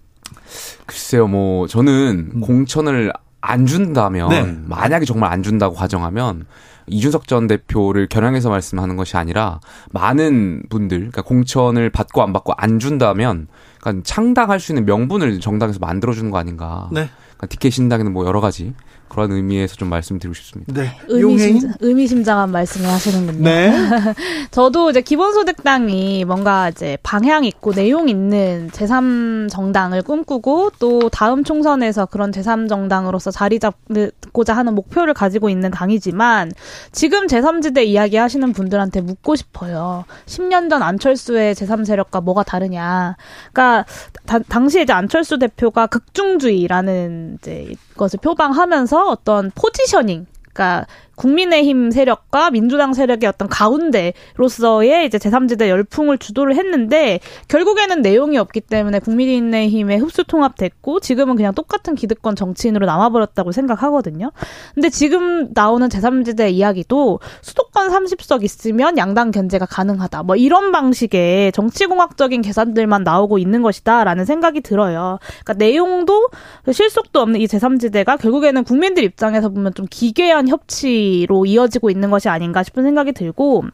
[0.86, 2.42] 글쎄요, 뭐 저는 음.
[2.42, 4.58] 공천을 안 준다면 네.
[4.66, 6.46] 만약에 정말 안 준다고 가정하면
[6.88, 9.60] 이준석 전 대표를 겨냥해서 말씀하는 것이 아니라
[9.92, 13.48] 많은 분들 그러니까 공천을 받고 안 받고 안 준다면
[13.80, 16.90] 그러니까 창당할 수 있는 명분을 정당에서 만들어 주는 거 아닌가.
[16.92, 17.10] 네.
[17.38, 18.74] 그러니까 디케 신당에는 뭐 여러 가지
[19.12, 20.72] 그런 의미에서 좀 말씀드리고 싶습니다.
[20.72, 20.98] 네.
[21.10, 23.44] 의미심, 의미심장한 말씀을 하시는군요.
[23.44, 23.74] 네.
[24.52, 32.32] 저도 이제 기본소득당이 뭔가 이제 방향 있고 내용 있는 제3정당을 꿈꾸고 또 다음 총선에서 그런
[32.32, 36.54] 제3정당으로서 자리 잡고자 하는 목표를 가지고 있는 당이지만
[36.94, 40.06] 지금 제3지대 이야기 하시는 분들한테 묻고 싶어요.
[40.26, 43.18] 10년 전 안철수의 제3세력과 뭐가 다르냐.
[43.52, 43.86] 그러니까
[44.26, 50.88] 다, 당시에 이제 안철수 대표가 극중주의라는 이제 것을 표방하면서 어떤 포지셔닝 그러니까
[51.22, 58.98] 국민의힘 세력과 민주당 세력의 어떤 가운데로서의 이제 제3지대 열풍을 주도를 했는데 결국에는 내용이 없기 때문에
[59.00, 64.32] 국민의힘에 흡수 통합됐고 지금은 그냥 똑같은 기득권 정치인으로 남아버렸다고 생각하거든요.
[64.74, 70.24] 근데 지금 나오는 제3지대 이야기도 수도권 30석 있으면 양당 견제가 가능하다.
[70.24, 75.20] 뭐 이런 방식의 정치공학적인 계산들만 나오고 있는 것이다라는 생각이 들어요.
[75.44, 76.30] 그러니까 내용도
[76.72, 82.30] 실속도 없는 이 제3지대가 결국에는 국민들 입장에서 보면 좀 기괴한 협치 로 이어지고 있는 것이
[82.30, 83.66] 아닌가 싶은 생각이 들고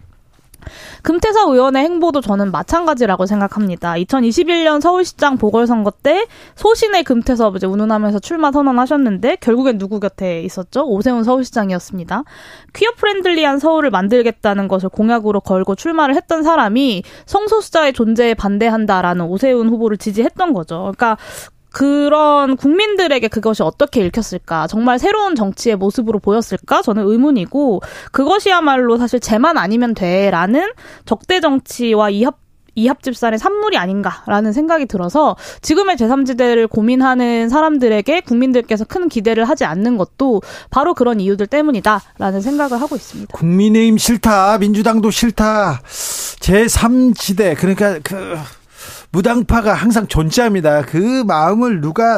[1.04, 3.93] 금태섭 의원의 행보도 저는 마찬가지라고 생각합니다.
[3.93, 10.86] 2021년 서울시장 보궐선거 때 소신의 금태섭 이제 운운하면서 출마 선언하셨는데 결국엔 누구 곁에 있었죠?
[10.88, 12.23] 오세훈 서울시장이었습니다.
[12.73, 19.97] queer friendly한 서울을 만들겠다는 것을 공약으로 걸고 출마를 했던 사람이 성소수자의 존재에 반대한다라는 오세훈 후보를
[19.97, 20.80] 지지했던 거죠.
[20.80, 21.17] 그러니까
[21.78, 24.66] 그런 국민들에게 그것이 어떻게 읽혔을까?
[24.66, 26.82] 정말 새로운 정치의 모습으로 보였을까?
[26.82, 30.72] 저는 의문이고 그것이야말로 사실 쟤만 아니면 돼라는
[31.06, 32.40] 적대 정치와 이합
[32.74, 40.42] 이합집산의 산물이 아닌가라는 생각이 들어서 지금의 제3지대를 고민하는 사람들에게 국민들께서 큰 기대를 하지 않는 것도
[40.70, 43.36] 바로 그런 이유들 때문이다라는 생각을 하고 있습니다.
[43.36, 48.38] 국민의힘 싫다, 민주당도 싫다, 제3지대 그러니까 그
[49.12, 50.82] 무당파가 항상 존재합니다.
[50.84, 52.17] 그 마음을 누가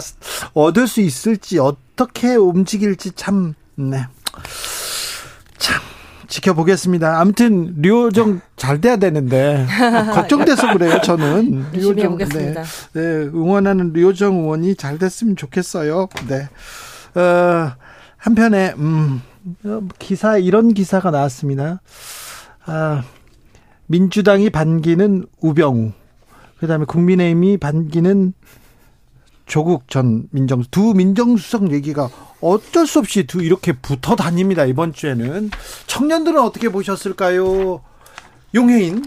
[0.53, 4.05] 얻을 수 있을지 어떻게 움직일지 참 네.
[5.57, 5.81] 참
[6.27, 7.19] 지켜보겠습니다.
[7.19, 9.65] 아무튼 류호정 잘 돼야 되는데
[10.13, 10.99] 걱정돼서 그래요.
[11.01, 12.53] 저는 류호정 네,
[12.93, 16.07] 네, 응원하는 류호정 의원이 잘 됐으면 좋겠어요.
[16.27, 16.49] 네.
[17.19, 17.71] 어,
[18.17, 19.21] 한편에 음,
[19.97, 21.81] 기사 이런 기사가 나왔습니다.
[22.65, 23.03] 아,
[23.87, 25.93] 민주당이 반기는 우병우
[26.59, 28.33] 그다음에 국민의힘이 반기는
[29.45, 32.09] 조국 전 민정 두 민정수석 얘기가
[32.41, 35.49] 어쩔 수 없이 두 이렇게 붙어 다닙니다 이번 주에는
[35.87, 37.81] 청년들은 어떻게 보셨을까요?
[38.53, 39.03] 용혜인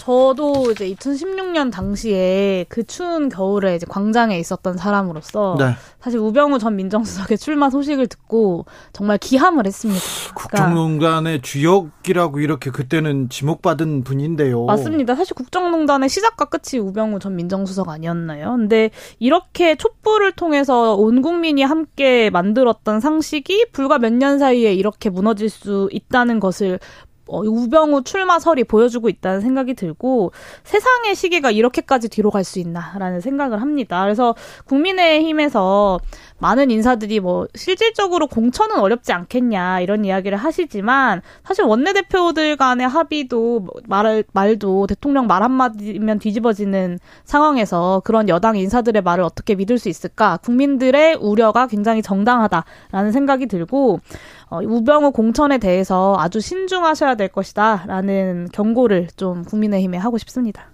[0.00, 5.74] 저도 이제 2016년 당시에 그 추운 겨울에 이제 광장에 있었던 사람으로서 네.
[6.00, 10.00] 사실 우병우 전 민정수석의 출마 소식을 듣고 정말 기함을 했습니다.
[10.34, 14.64] 국정농단의 주역이라고 이렇게 그때는 지목받은 분인데요.
[14.64, 15.14] 맞습니다.
[15.14, 18.52] 사실 국정농단의 시작과 끝이 우병우 전 민정수석 아니었나요?
[18.56, 25.48] 근데 이렇게 촛불을 통해서 온 국민이 함께 만들었던 상식이 불과 몇 년 사이에 이렇게 무너질
[25.48, 30.32] 수 있다는 것을 어, 우병우 출마설이 보여주고 있다는 생각이 들고
[30.64, 34.02] 세상의 시기가 이렇게까지 뒤로 갈 수 있나라는 생각을 합니다.
[34.02, 36.00] 그래서 국민의힘에서
[36.40, 44.24] 많은 인사들이 뭐 실질적으로 공천은 어렵지 않겠냐 이런 이야기를 하시지만 사실 원내대표들 간의 합의도 뭐말
[44.32, 51.16] 말도 대통령 말 한마디면 뒤집어지는 상황에서 그런 여당 인사들의 말을 어떻게 믿을 수 있을까 국민들의
[51.16, 54.00] 우려가 굉장히 정당하다라는 생각이 들고
[54.48, 60.66] 어, 우병우 공천에 대해서 아주 신중하셔야 될 것이다라는 경고를 좀 국민의힘에 하고 싶습니다.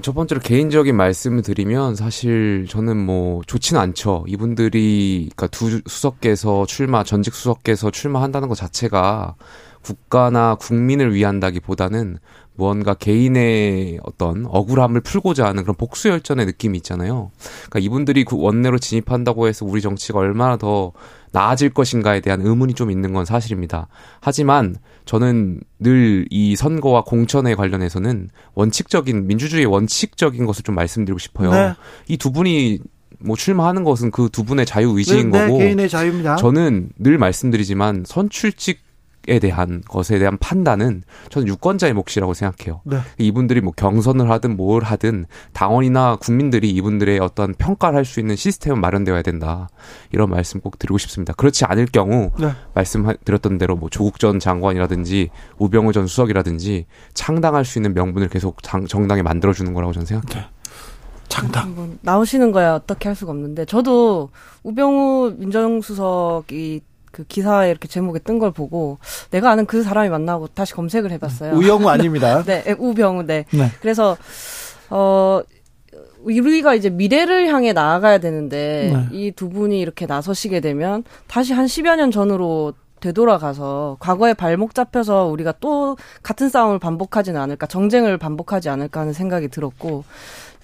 [0.00, 4.24] 첫 번째로 개인적인 말씀을 드리면 사실 저는 뭐 좋지는 않죠.
[4.26, 9.34] 이분들이 그러니까 두 수석께서 출마 전직 수석께서 출마한다는 것 자체가
[9.82, 12.18] 국가나 국민을 위한다기보다는
[12.54, 17.30] 무언가 개인의 어떤 억울함을 풀고자 하는 그런 복수 열전의 느낌이 있잖아요.
[17.68, 20.92] 그러니까 이분들이 그 원내로 진입한다고 해서 우리 정치가 얼마나 더
[21.32, 23.88] 나아질 것인가에 대한 의문이 좀 있는 건 사실입니다.
[24.20, 31.50] 하지만 저는 늘 이 선거와 공천에 관련해서는 원칙적인 민주주의의 원칙적인 것을 좀 말씀드리고 싶어요.
[31.50, 31.74] 네.
[32.08, 32.80] 이두 분이
[33.18, 36.36] 뭐 출마하는 것은 그 두 분의 자유 의지인 네, 네, 거고 개인의 자유입니다.
[36.36, 38.80] 저는 늘 말씀드리지만 선출직
[39.28, 42.80] 에 대한 것에 대한 판단은 저는 유권자의 몫이라고 생각해요.
[42.84, 42.98] 네.
[43.18, 48.80] 이분들이 뭐 경선을 하든 뭘 하든 당원이나 국민들이 이분들의 어떤 평가를 할 수 있는 시스템은
[48.80, 49.68] 마련되어야 된다.
[50.10, 51.32] 이런 말씀 꼭 드리고 싶습니다.
[51.34, 52.50] 그렇지 않을 경우 네.
[52.74, 59.22] 말씀드렸던 대로 뭐 조국 전 장관이라든지 우병우 전 수석이라든지 창당할 수 있는 명분을 계속 정당에
[59.22, 60.42] 만들어 주는 거라고 저는 생각해요.
[60.42, 60.48] 네.
[61.28, 61.74] 창당.
[61.74, 64.30] 뭐 나오시는 거야 어떻게 할 수가 없는데 저도
[64.64, 66.80] 우병우 민정수석이
[67.12, 68.98] 그 기사에 이렇게 제목에 뜬 걸 보고
[69.30, 71.52] 내가 아는 그 사람이 맞나고 다시 검색을 해봤어요.
[71.54, 72.42] 우영우 아닙니다.
[72.42, 73.24] 네, 우병우.
[73.24, 73.44] 네.
[73.52, 73.70] 네.
[73.80, 74.16] 그래서
[74.90, 75.42] 어
[76.24, 79.16] 우리가 이제 미래를 향해 나아가야 되는데 네.
[79.16, 85.52] 이두 분이 이렇게 나서시게 되면 다시 한 10여 년 전으로 되돌아가서 과거에 발목 잡혀서 우리가
[85.60, 90.04] 또 같은 싸움을 반복하지는 않을까, 정쟁을 반복하지 않을까 하는 생각이 들었고,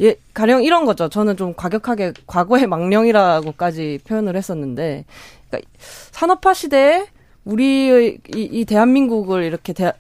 [0.01, 1.09] 예, 가령 이런 거죠.
[1.09, 5.05] 저는 좀 과격하게 과거의 망령이라고까지 표현을 했었는데,
[5.51, 5.71] 그러니까
[6.13, 7.07] 산업화 시대에
[7.45, 9.93] 우리의 이, 이 대한민국을 이렇게 대,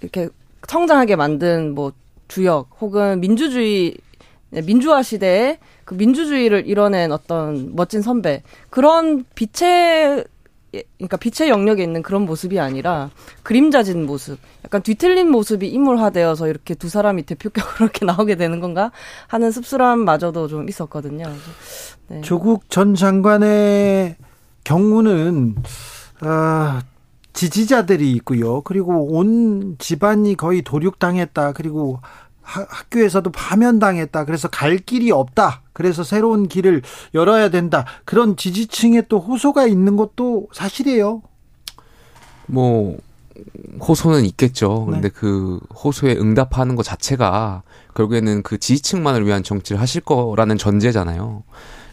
[0.00, 0.28] 이렇게
[0.66, 1.92] 성장하게 만든 뭐
[2.28, 3.96] 주역 혹은 민주주의
[4.50, 10.24] 네, 민주화 시대에 그 민주주의를 이뤄낸 어떤 멋진 선배 그런 빛의
[10.70, 13.10] 그러니까 빛의 영역에 있는 그런 모습이 아니라
[13.42, 18.92] 그림자진 모습, 약간 뒤틀린 모습이 인물화되어서 이렇게 두 사람이 대표격으로 이렇게 나오게 되는 건가
[19.26, 21.24] 하는 씁쓸함마저도 좀 있었거든요.
[22.08, 22.20] 네.
[22.20, 24.16] 조국 전 장관의
[24.64, 25.56] 경우는
[26.20, 26.82] 아,
[27.32, 28.62] 지지자들이 있고요.
[28.62, 31.52] 그리고 온 집안이 거의 도륙당했다.
[31.52, 32.00] 그리고
[32.48, 34.24] 하, 학교에서도 파면당했다.
[34.24, 35.62] 그래서 갈 길이 없다.
[35.74, 36.82] 그래서 새로운 길을
[37.12, 37.84] 열어야 된다.
[38.06, 41.20] 그런 지지층에 또 호소가 있는 것도 사실이에요.
[42.46, 42.96] 뭐
[43.86, 44.86] 호소는 있겠죠.
[44.86, 45.14] 그런데 네.
[45.14, 47.62] 그 호소에 응답하는 것 자체가
[47.94, 51.42] 결국에는 그 지지층만을 위한 정치를 하실 거라는 전제잖아요.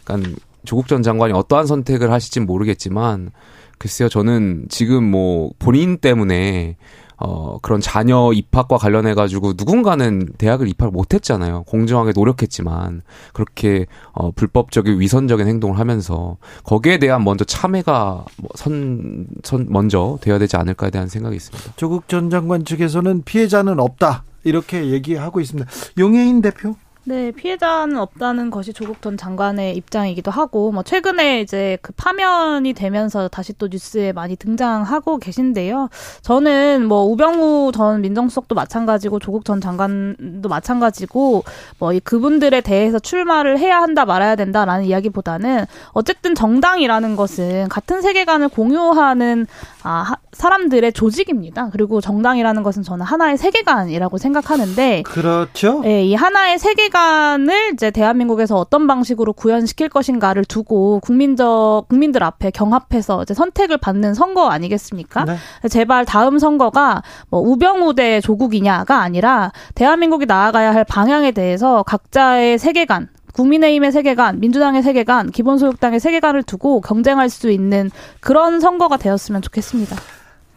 [0.04, 0.30] 그러니까
[0.64, 3.30] 조국 전 장관이 어떠한 선택을 하실지 모르겠지만
[3.78, 6.76] 글쎄요, 저는 지금 뭐 본인 때문에
[7.18, 11.64] 어, 그런 자녀 입학과 관련해가지고 누군가는 대학을 입학을 못했잖아요.
[11.64, 13.02] 공정하게 노력했지만
[13.32, 20.38] 그렇게 어, 불법적인 위선적인 행동을 하면서 거기에 대한 먼저 참회가 뭐 선, 선 먼저 되어야
[20.38, 21.72] 되지 않을까에 대한 생각이 있습니다.
[21.76, 25.68] 조국 전 장관 측에서는 피해자는 없다 이렇게 얘기하고 있습니다.
[25.98, 26.76] 용해인 대표.
[27.08, 33.28] 네, 피해자는 없다는 것이 조국 전 장관의 입장이기도 하고, 뭐, 최근에 이제 그 파면이 되면서
[33.28, 35.88] 다시 또 뉴스에 많이 등장하고 계신데요.
[36.22, 41.44] 저는 뭐, 우병우 전 민정수석도 마찬가지고, 조국 전 장관도 마찬가지고,
[41.78, 48.48] 뭐, 이 그분들에 대해서 출마를 해야 한다, 말아야 된다라는 이야기보다는, 어쨌든 정당이라는 것은 같은 세계관을
[48.48, 49.46] 공유하는,
[49.84, 51.70] 아, 사람들의 조직입니다.
[51.70, 55.82] 그리고 정당이라는 것은 저는 하나의 세계관이라고 생각하는데, 그렇죠.
[55.84, 62.50] 예, 이 하나의 세계관 시간을 이제 대한민국에서 어떤 방식으로 구현시킬 것인가를 두고 국민적 국민들 앞에
[62.50, 65.24] 경합해서 이제 선택을 받는 선거 아니겠습니까?
[65.24, 65.36] 네.
[65.68, 73.08] 제발 다음 선거가 뭐 우병우 대 조국이냐가 아니라 대한민국이 나아가야 할 방향에 대해서 각자의 세계관
[73.34, 79.94] 국민의힘의 세계관, 민주당의 세계관, 기본소득당의 세계관을 두고 경쟁할 수 있는 그런 선거가 되었으면 좋겠습니다.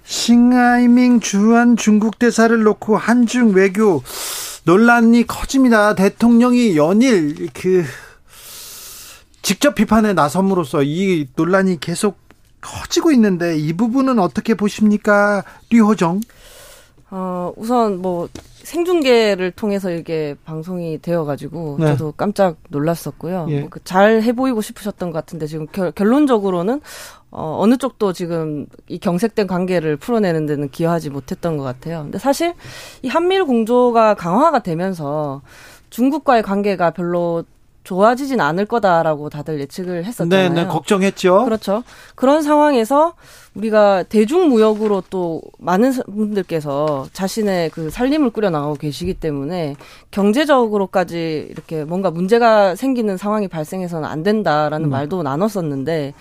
[0.10, 4.02] 싱하이밍 주한 중국 대사를 놓고 한중 외교
[4.66, 5.94] 논란이 커집니다.
[5.94, 7.86] 대통령이 연일 그
[9.44, 12.18] 직접 비판에 나섬으로써 이 논란이 계속
[12.60, 15.44] 커지고 있는데 이 부분은 어떻게 보십니까?
[15.70, 16.22] 류호정.
[17.12, 18.30] 어, 우선 뭐
[18.64, 21.86] 생중계를 통해서 이게 방송이 되어가지고 네.
[21.86, 23.48] 저도 깜짝 놀랐었고요.
[23.50, 23.60] 예.
[23.62, 26.82] 뭐잘 해보이고 싶으셨던 것 같은데 지금 결, 결론적으로는
[27.32, 32.04] 어, 어느 쪽도 지금 이 경색된 관계를 풀어내는 데는 기여하지 못했던 것 같아요.
[32.04, 32.54] 근데 사실
[33.04, 35.42] 이 한미일 공조가 강화가 되면서
[35.90, 37.44] 중국과의 관계가 별로
[37.84, 40.50] 좋아지진 않을 거다라고 다들 예측을 했었잖아요.
[40.50, 41.46] 네, 네, 걱정했죠.
[41.46, 41.84] 그렇죠.
[42.14, 43.14] 그런 상황에서
[43.56, 49.76] 우리가 대중무역으로 또 많은 분들께서 자신의 그 살림을 꾸려나가고 계시기 때문에
[50.12, 54.92] 경제적으로까지 이렇게 뭔가 문제가 생기는 상황이 발생해서는 안 된다라는 음.
[54.92, 56.14] 말도 나눴었는데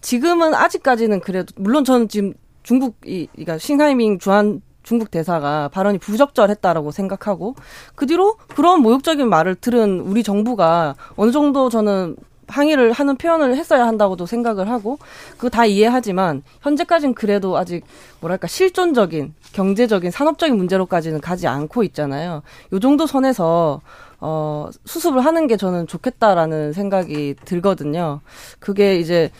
[0.00, 6.92] 지금은 아직까지는 그래도 물론 저는 지금 중국 이 그러니까 싱하이밍 주한 중국 대사가 발언이 부적절했다라고
[6.92, 7.56] 생각하고
[7.94, 12.16] 그 뒤로 그런 모욕적인 말을 들은 우리 정부가 어느 정도 저는
[12.48, 14.98] 항의를 하는 표현을 했어야 한다고도 생각을 하고
[15.32, 17.84] 그거 다 이해하지만 현재까지는 그래도 아직
[18.20, 22.42] 뭐랄까 실존적인 경제적인 산업적인 문제로까지는 가지 않고 있잖아요.
[22.72, 23.80] 요 정도 선에서
[24.20, 28.20] 어 수습을 하는 게 저는 좋겠다라는 생각이 들거든요.
[28.60, 29.30] 그게 이제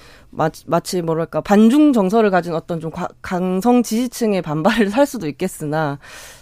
[0.66, 2.90] 마치 뭐랄까 반중 정서를 가진 어떤 좀
[3.22, 5.98] 강성 지지층의 반발을 살 수도 있겠으나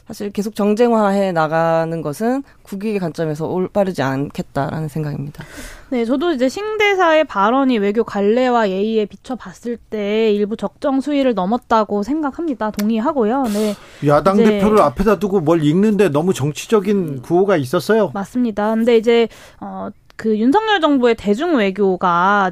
[0.07, 5.45] 사실 계속 정쟁화해 나가는 것은 국익의 관점에서 올바르지 않겠다라는 생각입니다.
[5.89, 12.71] 네, 저도 이제 신대사의 발언이 외교 관례와 예의에 비춰봤을 때 일부 적정 수위를 넘었다고 생각합니다.
[12.73, 13.45] 동의하고요.
[13.45, 13.75] 네.
[14.07, 18.11] 야당 대표를 앞에다 두고 뭘 읽는데 너무 정치적인 구호가 있었어요.
[18.13, 18.75] 맞습니다.
[18.75, 19.29] 근데 이제
[19.61, 22.51] 어 그 윤석열 정부의 대중 외교가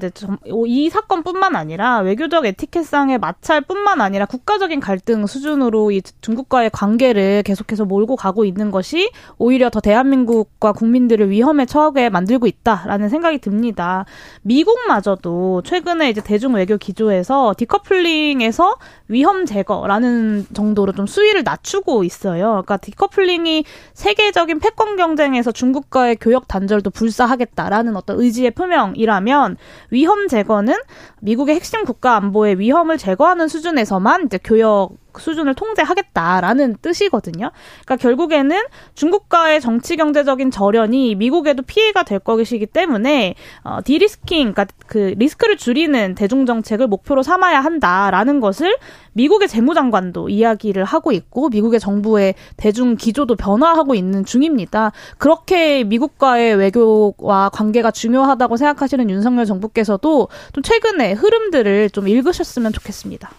[0.66, 8.16] 이 사건뿐만 아니라 외교적 에티켓상의 마찰뿐만 아니라 국가적인 갈등 수준으로 이 중국과의 관계를 계속해서 몰고
[8.16, 14.06] 가고 있는 것이 오히려 더 대한민국과 국민들을 위험에 처하게 만들고 있다라는 생각이 듭니다.
[14.42, 22.50] 미국마저도 최근에 이제 대중 외교 기조에서 디커플링에서 위험 제거라는 정도로 좀 수위를 낮추고 있어요.
[22.50, 29.56] 그러니까 디커플링이 세계적인 패권 경쟁에서 중국과의 교역 단절도 불사하겠다 라는 어떤 의지의 표명이라면
[29.90, 30.74] 위험 제거는
[31.20, 37.50] 미국의 핵심 국가 안보의 위험을 제거하는 수준에서만 이제 교역 수준을 통제하겠다라는 뜻이거든요.
[37.84, 38.62] 그러니까 결국에는
[38.94, 46.14] 중국과의 정치 경제적인 절연이 미국에도 피해가 될 것이기 때문에 어, 디리스킹, 그러니까 그 리스크를 줄이는
[46.14, 48.76] 대중 정책을 목표로 삼아야 한다라는 것을
[49.14, 54.92] 미국의 재무장관도 이야기를 하고 있고 미국의 정부의 대중 기조도 변화하고 있는 중입니다.
[55.18, 63.30] 그렇게 미국과의 외교와 관계가 중요하다고 생각하시는 윤석열 정부께서도 좀 최근에 흐름들을 좀 읽으셨으면 좋겠습니다.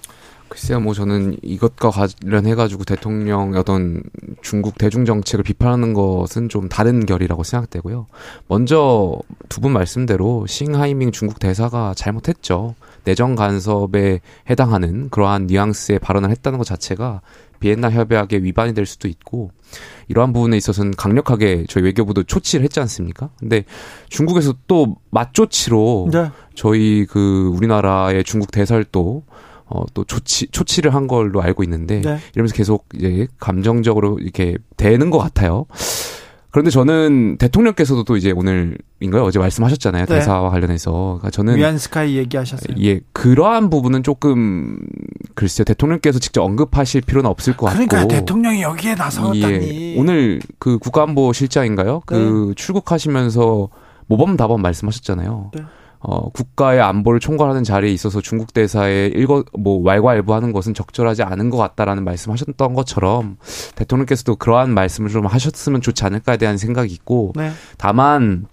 [0.49, 4.03] 글쎄요, 뭐 저는 이것과 관련해가지고 대통령의 어떤
[4.43, 8.05] 중국 대중 정책을 비판하는 것은 좀 다른 결이라고 생각되고요.
[8.47, 9.17] 먼저
[9.49, 12.75] 두 분 말씀대로 싱하이밍 중국 대사가 잘못했죠.
[13.05, 17.21] 내정 간섭에 해당하는 그러한 뉘앙스의 발언을 했다는 것 자체가
[17.59, 19.51] 비엔나 협약의 위반이 될 수도 있고
[20.09, 23.29] 이러한 부분에 있어서는 강력하게 저희 외교부도 조치를 했지 않습니까?
[23.39, 23.63] 근데
[24.09, 26.29] 중국에서 또 맞조치로 네.
[26.55, 29.23] 저희 그 우리나라의 중국 대사를 또
[29.73, 32.19] 어, 또 조치, 조치를 한 걸로 알고 있는데, 네.
[32.35, 35.65] 이러면서 계속 이제 감정적으로 이렇게 되는 것 같아요.
[36.51, 39.23] 그런데 저는 대통령께서도 또 이제 오늘인가요?
[39.23, 40.05] 어제 말씀하셨잖아요.
[40.05, 40.13] 네.
[40.13, 40.91] 대사와 관련해서.
[40.91, 42.77] 그러니까 저는 위안 스카이 얘기하셨어요.
[42.83, 44.77] 예, 그러한 부분은 조금
[45.33, 45.65] 글쎄요.
[45.65, 47.87] 대통령께서 직접 언급하실 필요는 없을 것 같고.
[47.87, 49.95] 그러니까 대통령이 여기에 나섰다니.
[49.95, 52.03] 예, 오늘 그 국가안보 실장인가요?
[52.05, 53.69] 그 출국하시면서
[54.05, 55.49] 모범 답안 말씀하셨잖아요.
[55.55, 55.63] 네.
[56.05, 61.55] 어, 국가의 안보를 총괄하는 자리에 있어서 중국 대사에 일거 뭐 왈가왈부하는 것은 적절하지 않은 것
[61.57, 63.37] 같다라는 말씀하셨던 것처럼
[63.75, 67.51] 대통령께서도 그러한 말씀을 좀 하셨으면 좋지 않을까에 대한 생각이 있고 네.
[67.77, 68.47] 다만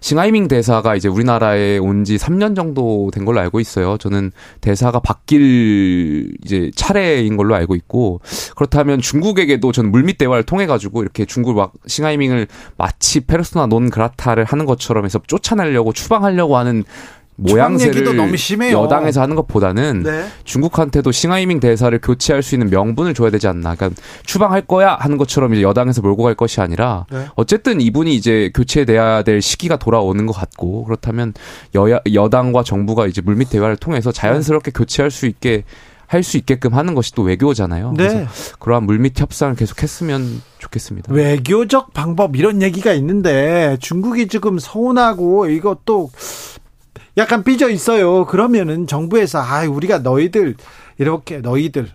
[0.00, 3.96] 싱하이밍 대사가 이제 우리나라에 온 지 3년 정도 된 걸로 알고 있어요.
[3.98, 4.30] 저는
[4.60, 8.20] 대사가 바뀔 이제 차례인 걸로 알고 있고
[8.54, 14.44] 그렇다면 중국에게도 저는 물밑 대화를 통해 가지고 이렇게 중국 막 싱하이밍을 마치 페르소나 논 그라타를
[14.44, 16.84] 하는 것처럼 해서 쫓아내려고 추방하려고 하는
[17.36, 18.82] 모양새를 얘기도 너무 심해요.
[18.82, 20.26] 여당에서 하는 것보다는 네.
[20.44, 23.74] 중국한테도 싱하이밍 대사를 교체할 수 있는 명분을 줘야 되지 않나.
[23.74, 27.26] 그러니까 추방할 거야 하는 것처럼 이제 여당에서 몰고 갈 것이 아니라 네.
[27.34, 31.34] 어쨌든 이분이 이제 교체돼야 될 시기가 돌아오는 것 같고 그렇다면
[31.74, 35.64] 여야 여당과 정부가 이제 물밑 대화를 통해서 자연스럽게 교체할 수 있게
[36.06, 37.92] 할수 있게끔 하는 것이 또 외교잖아요.
[37.96, 38.08] 네.
[38.08, 38.26] 그래서
[38.60, 41.12] 그러한 물밑 협상을 계속했으면 좋겠습니다.
[41.12, 46.10] 외교적 방법 이런 얘기가 있는데 중국이 지금 서운하고 이것도
[47.16, 48.26] 약간 삐져 있어요.
[48.26, 50.56] 그러면은 정부에서 아 우리가 너희들
[50.98, 51.88] 이렇게 너희들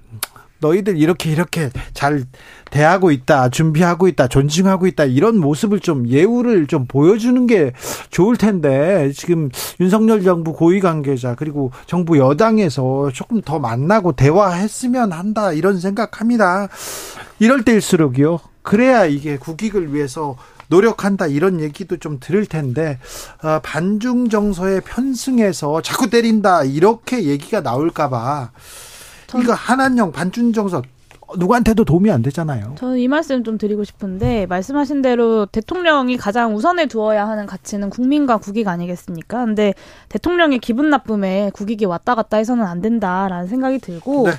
[0.62, 2.24] 너희들 이렇게 이렇게 잘
[2.70, 7.74] 대하고 있다, 준비하고 있다, 존중하고 있다 이런 모습을 좀 예우를 좀 보여주는 게
[8.12, 9.50] 좋을 텐데 지금
[9.80, 16.68] 윤석열 정부 고위 관계자 그리고 정부 여당에서 조금 더 만나고 대화했으면 한다 이런 생각합니다.
[17.40, 18.40] 이럴 때일수록이요.
[18.62, 20.38] 그래야 이게 국익을 위해서
[20.72, 22.98] 노력한다 이런 얘기도 좀 들을 텐데
[23.44, 28.52] 어, 반중 정서에 편승해서 자꾸 때린다 이렇게 얘기가 나올까봐
[29.42, 30.82] 이거 한한령 반중 정서
[31.38, 32.76] 누구한테도 도움이 안 되잖아요.
[32.78, 38.38] 저는 이 말씀 좀 드리고 싶은데 말씀하신 대로 대통령이 가장 우선에 두어야 하는 가치는 국민과
[38.38, 39.46] 국익 아니겠습니까?
[39.46, 39.74] 근데
[40.10, 44.32] 대통령의 기분 나쁨에 국익이 왔다 갔다 해서는 안 된다라는 생각이 들고 네.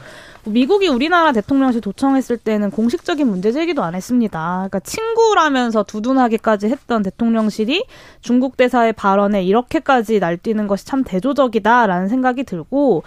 [0.45, 4.67] 미국이 우리나라 대통령실 도청했을 때는 공식적인 문제 제기도 안 했습니다.
[4.69, 7.85] 그러니까 친구라면서 두둔하기까지 했던 대통령실이
[8.23, 13.05] 중국 대사의 발언에 이렇게까지 날뛰는 것이 참 대조적이다라는 생각이 들고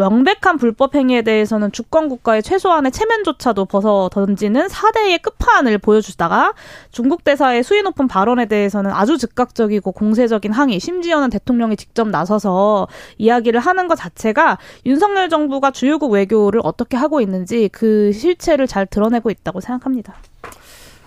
[0.00, 6.54] 명백한 불법 행위에 대해서는 주권 국가의 최소한의 체면조차도 벗어 던지는 4대의 끝판을 보여주다가
[6.90, 12.88] 중국 대사의 수위 높은 발언에 대해서는 아주 즉각적이고 공세적인 항의, 심지어는 대통령이 직접 나서서
[13.18, 19.28] 이야기를 하는 것 자체가 윤석열 정부가 주요국 외교를 어떻게 하고 있는지 그 실체를 잘 드러내고
[19.30, 20.14] 있다고 생각합니다.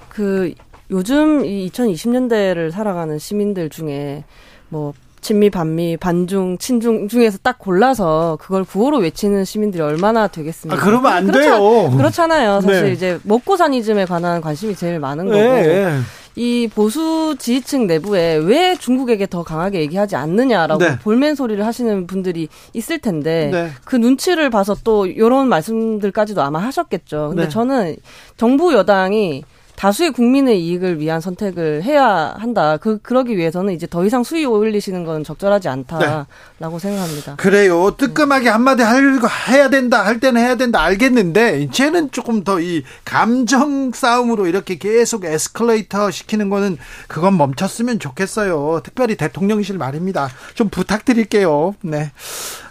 [0.09, 0.53] 그
[0.91, 4.23] 요즘 이 2020년대를 살아가는 시민들 중에
[4.69, 4.93] 뭐
[5.23, 10.79] 친미, 반미, 반중, 친중 중에서 딱 골라서 그걸 구호로 외치는 시민들이 얼마나 되겠습니까?
[10.79, 11.91] 아, 그러면 안 그렇잖- 돼요.
[11.97, 12.61] 그렇잖아요.
[12.61, 12.91] 사실 네.
[12.91, 15.37] 이제 먹고 사니즘에 관한 관심이 제일 많은 거고.
[15.37, 15.97] 네.
[16.35, 20.97] 이 보수 지지층 내부에 왜 중국에게 더 강하게 얘기하지 않느냐라고 네.
[20.99, 23.69] 볼멘 소리를 하시는 분들이 있을 텐데 네.
[23.85, 27.27] 그 눈치를 봐서 또 이런 말씀들까지도 아마 하셨겠죠.
[27.29, 27.49] 근데 네.
[27.49, 27.95] 저는
[28.35, 29.43] 정부 여당이
[29.75, 32.77] 다수의 국민의 이익을 위한 선택을 해야 한다.
[32.77, 37.35] 그 그러기 위해서는 이제 더 이상 수위 올리시는 건 적절하지 않다라고 생각합니다.
[37.35, 37.95] 그래요.
[37.97, 39.19] 뜨끔하게 한마디 할,
[39.49, 45.25] 해야 된다, 할 때는 해야 된다, 알겠는데, 이제는 조금 더 이 감정 싸움으로 이렇게 계속
[45.25, 48.81] 에스컬레이터 시키는 거는 그건 멈췄으면 좋겠어요.
[48.83, 50.29] 특별히 대통령실 말입니다.
[50.53, 51.75] 좀 부탁드릴게요.
[51.81, 52.11] 네.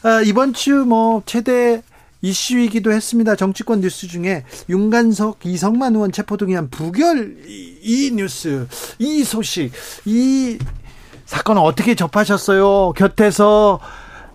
[0.03, 1.83] 아, 이번 주 뭐, 최대
[2.23, 3.37] 이슈이기도 했습니다.
[3.37, 8.67] 정치권 뉴스 중에 윤관석, 이성만 의원 체포 등이한 부결 이, 이 뉴스,
[8.99, 9.73] 이 소식,
[10.07, 10.59] 이
[11.27, 12.93] 사건 어떻게 접하셨어요?
[12.93, 13.81] 곁에서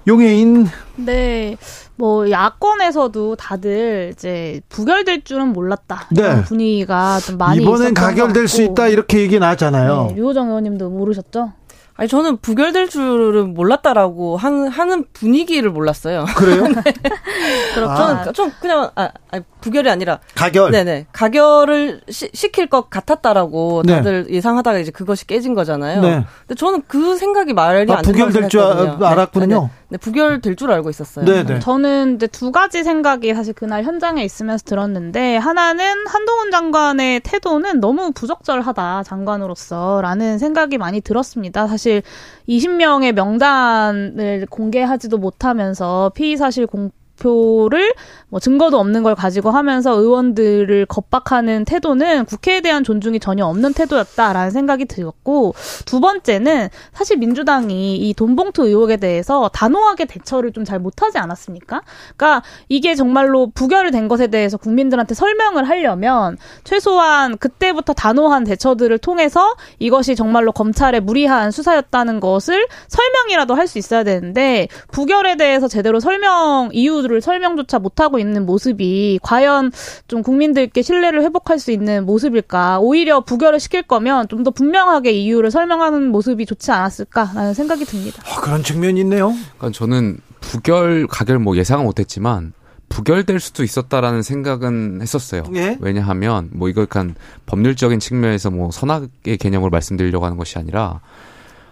[0.08, 1.58] 용해인 네,
[1.96, 6.22] 뭐 야권에서도 다들 이제 부결될 줄은 몰랐다 네.
[6.22, 8.62] 이런 분위기가 좀 많이 이번엔 가결될 수.
[8.64, 10.08] 있다 이렇게 얘기 나왔잖아요.
[10.10, 11.52] 네, 류호정 의원님도 모르셨죠?
[12.00, 16.26] 아니 저는 부결될 줄은 몰랐다라고 하는 하는 분위기를 몰랐어요.
[16.36, 16.64] 그래요?
[17.74, 17.96] 그렇죠.
[17.96, 20.70] 저는 좀 그냥 아, 아니, 부결이 아니라 가결.
[20.72, 23.96] 네네 가결을 시, 시킬 것 같았다라고 네.
[23.96, 26.02] 다들 예상하다가 이제 그것이 깨진 거잖아요.
[26.02, 26.24] 네.
[26.48, 28.62] 근데 저는 그 생각이 말이 아, 안 부결될 줄.
[28.62, 29.70] 아- 알았군요.
[29.90, 31.24] 네, 부결될 줄 알고 있었어요.
[31.26, 31.60] 네, 네.
[31.60, 38.12] 저는 이제 두 가지 생각이 사실 그날 현장에 있으면서 들었는데 하나는 한동훈 장관의 태도는 너무
[38.12, 41.68] 부적절하다 장관으로서라는 생각이 많이 들었습니다.
[41.68, 42.02] 사실
[42.50, 47.94] 20명의 명단을 공개하지도 못하면서 피의 사실 공 대표를
[48.30, 54.52] 뭐 증거도 없는 걸 가지고 하면서 의원들을 겁박하는 태도는 국회에 대한 존중이 전혀 없는 태도였다라는
[54.52, 55.56] 생각이 들었고
[55.86, 61.82] 두 번째는 사실 민주당이 이 돈봉투 의혹에 대해서 단호하게 대처를 좀 잘 못하지 않았습니까?
[62.18, 70.18] 그러니까 이게 정말로 부결된 것에 대해서 국민들한테 설명을 하려면 최소한 그때부터 단호한 대처들을 통해서 이것이
[70.18, 77.02] 정말로 검찰의 무리한 수사였다는 것을 설명이라도 할 수 있어야 되는데 부결에 대해서 제대로 설명 이유
[77.08, 79.72] 를 설명조차 못하고 있는 모습이 과연
[80.08, 82.80] 좀 국민들께 신뢰를 회복할 수 있는 모습일까?
[82.80, 88.22] 오히려 부결을 시킬 거면 좀 더 분명하게 이유를 설명하는 모습이 좋지 않았을까라는 생각이 듭니다.
[88.30, 89.34] 어, 그런 측면이 있네요.
[89.58, 92.54] 그러니까 저는 부결 가결 뭐 예상은 못했지만
[92.90, 95.44] 부결될 수도 있었다라는 생각은 했었어요.
[95.56, 95.78] 예?
[95.82, 101.02] 왜냐하면 뭐 이걸 약간 법률적인 측면에서 뭐 선악의 개념으로 말씀드리려고 하는 것이 아니라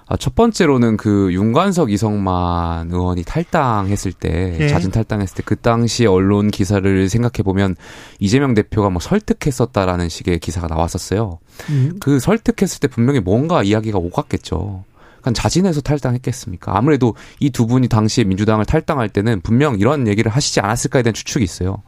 [0.08, 4.68] 아, 첫 번째로는 그 윤관석 이성만 의원이 탈당했을 때 예.
[4.68, 7.76] 자진 탈당했을 때 그 당시 언론 기사를 생각해 보면
[8.20, 11.40] 이재명 대표가 뭐 설득했었다라는 식의 기사가 나왔었어요.
[11.70, 11.98] 음.
[12.00, 14.84] 그 설득했을 때 분명히 뭔가 이야기가 오갔겠죠.
[15.22, 16.78] 그냥 자진해서 탈당했겠습니까?
[16.78, 21.44] 아무래도 이 두 분이 당시에 민주당을 탈당할 때는 분명 이런 얘기를 하시지 않았을까에 대한 추측이
[21.44, 21.82] 있어요.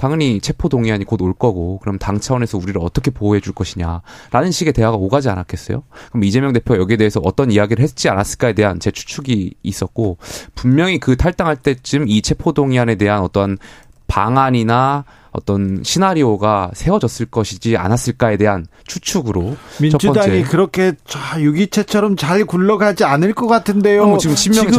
[0.00, 4.72] 당연히 체포 동의안이 곧 올 거고 그럼 당 차원에서 우리를 어떻게 보호해 줄 것이냐라는 식의
[4.72, 5.82] 대화가 오가지 않았겠어요?
[6.10, 10.16] 그럼 이재명 대표 가 여기에 대해서 어떤 이야기를 했지 않았을까에 대한 제 추측이 있었고
[10.54, 13.58] 분명히 그 탈당할 때쯤 이 체포 동의안에 대한 어떤
[14.06, 20.42] 방안이나 어떤 시나리오가 세워졌을 것이지 않았을까에 대한 추측으로 첫 민주당이.
[20.42, 24.02] 그렇게 자, 유기체처럼 잘 굴러가지 않을 것 같은데요.
[24.02, 24.76] 어, 뭐 지금 신명이 분위기,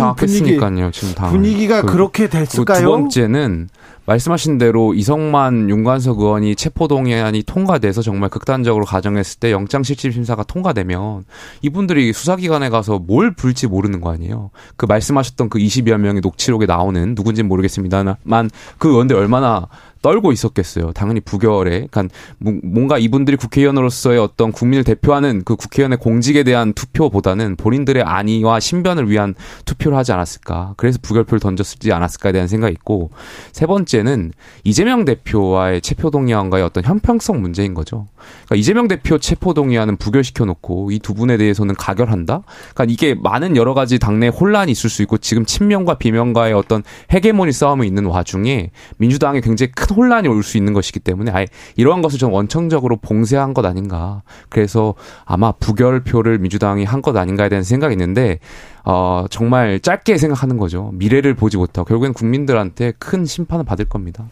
[0.58, 0.92] 장악했으니까요.
[0.92, 2.82] 지금 당 분위기가 그- 그렇게 됐을까요?
[2.82, 3.70] 두 번째는
[4.12, 11.24] 말씀하신 대로 이성만 윤관석 의원이 체포동의안이 통과돼서 정말 극단적으로 가정했을 때 영장실질심사가 통과되면
[11.62, 14.52] 이분들이 수사기관에 가서 뭘 불지 모르는 거 아니에요.
[14.76, 19.68] 그 말씀하셨던 그 20여 명의 녹취록에 나오는 누군지는 모르겠습니다만 그 의원들 얼마나
[20.02, 20.94] 떨고 있었겠어요.
[20.94, 22.04] 당연히 부결에, 그러니까
[22.40, 29.10] 뭐- 뭔가 이분들이 국회의원으로서의 어떤 국민을 대표하는 그 국회의원의 공직에 대한 투표보다는 본인들의 안위와 신변을
[29.10, 29.36] 위한
[29.66, 30.74] 투표를 하지 않았을까.
[30.78, 33.12] 그래서 부결표를 던졌지 않았을까에 대한 생각이 있고
[33.52, 34.32] 세 번째는
[34.64, 38.08] 이재명 대표와의 체포동의안과의 어떤 형평성 문제인 거죠.
[38.46, 42.44] 그러니까 이재명 대표 체포동의안은 부결시켜 놓고 이 두 분에 대해서는 가결한다.
[42.74, 47.52] 그러니까 이게 많은 여러 가지 당내 혼란이 있을 수 있고 지금 친명과 비명과의 어떤 헤게모니
[47.52, 52.18] 싸움이 있는 와중에 민주당에 굉장히 큰 혼란이 올 수 있는 것이기 때문에 아예 이러한 것을
[52.20, 54.24] 좀 원청적으로 봉쇄한 것 아닌가.
[54.50, 58.40] 그래서 아마 부결표를 민주당이 한 것 아닌가에 대한 생각이 있는데
[58.86, 60.92] 어 정말 짧게 생각하는 거죠.
[60.94, 64.26] 미래를 보지 못하고 결국엔 국민들한테 큰 심판을 받을 겁니다.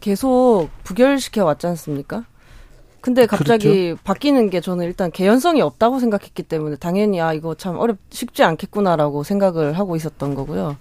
[0.00, 2.24] 계속 부결시켜 왔지 않습니까?
[3.00, 7.96] 근데 갑자기 바뀌는 게 저는 일단 개연성이 없다고 생각했기 때문에 당연히 아 이거 참 어렵
[8.10, 10.76] 쉽지 않겠구나라고 생각을 하고 있었던 거고요.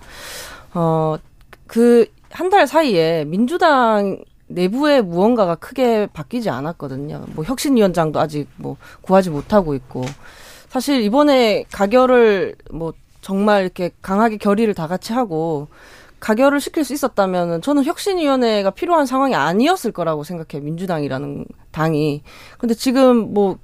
[0.74, 1.18] 어
[1.68, 7.26] 그 한 달 사이에 민주당 내부에 무언가가 크게 바뀌지 않았거든요.
[7.36, 10.06] 뭐 혁신위원장도 아직 뭐 구하지 못하고 있고
[10.70, 15.68] 사실 이번에 가결을 뭐 정말 이렇게 강하게 결의를 다 같이 하고
[16.20, 20.66] 가결을 시킬 수 있었다면 저는 혁신위원회가 필요한 상황이 아니었을 거라고 생각해요.
[20.66, 22.24] 민주당이라는 당이.
[22.58, 23.58] 근데 지금 뭐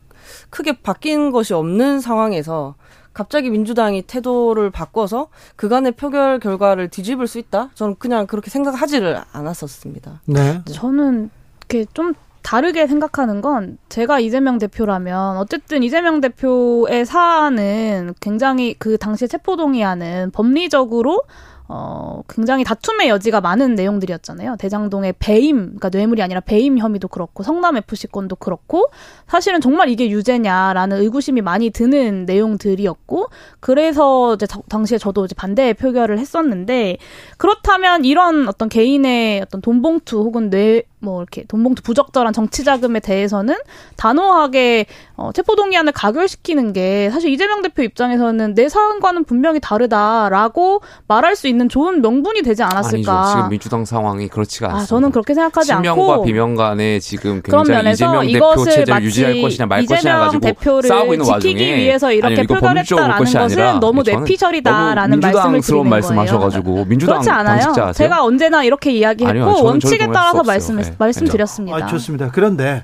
[0.50, 2.76] 크게 바뀐 것이 없는 상황에서
[3.14, 7.70] 갑자기 민주당이 태도를 바꿔서 그간의 표결 결과를 뒤집을 수 있다?
[7.76, 10.22] 저는 그냥 그렇게 생각하지를 않았었습니다.
[10.26, 10.62] 네.
[10.66, 18.98] 저는 이렇게 좀 다르게 생각하는 건 제가 이재명 대표라면 어쨌든 이재명 대표의 사안은 굉장히 그
[18.98, 21.22] 당시에 체포동의안은 법리적으로
[21.70, 24.58] 어, 굉장히 다툼의 여지가 많은 내용들이었잖아요.
[24.58, 28.90] 대장동의 배임, 그러니까 뇌물이 아니라 배임 혐의도 그렇고 성남 FC 건도 그렇고
[29.28, 33.28] 사실은 정말 이게 유죄냐라는 의구심이 많이 드는 내용들이었고
[33.60, 36.98] 그래서 이제 다- 당시에 저도 이제 반대 표결을 했었는데
[37.38, 43.56] 그렇다면 이런 어떤 개인의 어떤 돈봉투 혹은 뇌 뭐 이렇게 돈봉투 부적절한 정치 자금에 대해서는
[43.98, 44.86] 단호하게
[45.16, 51.68] 어, 체포동의안을 가결시키는 게 사실 이재명 대표 입장에서는 내 사안과는 분명히 다르다라고 말할 수 있는
[51.70, 52.94] 좋은 명분이 되지 않았을까.
[53.22, 53.36] 아니죠.
[53.36, 54.84] 지금 민주당 상황이 그렇지가 않습니다.
[54.84, 59.04] 아, 저는 그렇게 생각하지 친명과 않고 비명 간에 지금 그런 굉장히 면에서 이재명 대표 체제를
[59.04, 63.80] 유지할 것이냐 말 것이냐 가지고 대표를 싸우고 있는 지키기 와중에 위해서 이렇게 아니, 표결했다라는 것은
[63.80, 67.92] 너무 뇌피셜이다라는 말씀을 드리는 말씀하셔가지고 민주당 그렇지 않아요.
[67.94, 70.93] 제가 언제나 이렇게 이야기했고 아니요, 원칙에 따라서 동의할 수 말씀 없어요.
[70.94, 70.98] 네.
[71.00, 71.78] 말씀드렸습니다.
[71.78, 72.32] 아, 좋습니다.
[72.32, 72.84] 그런데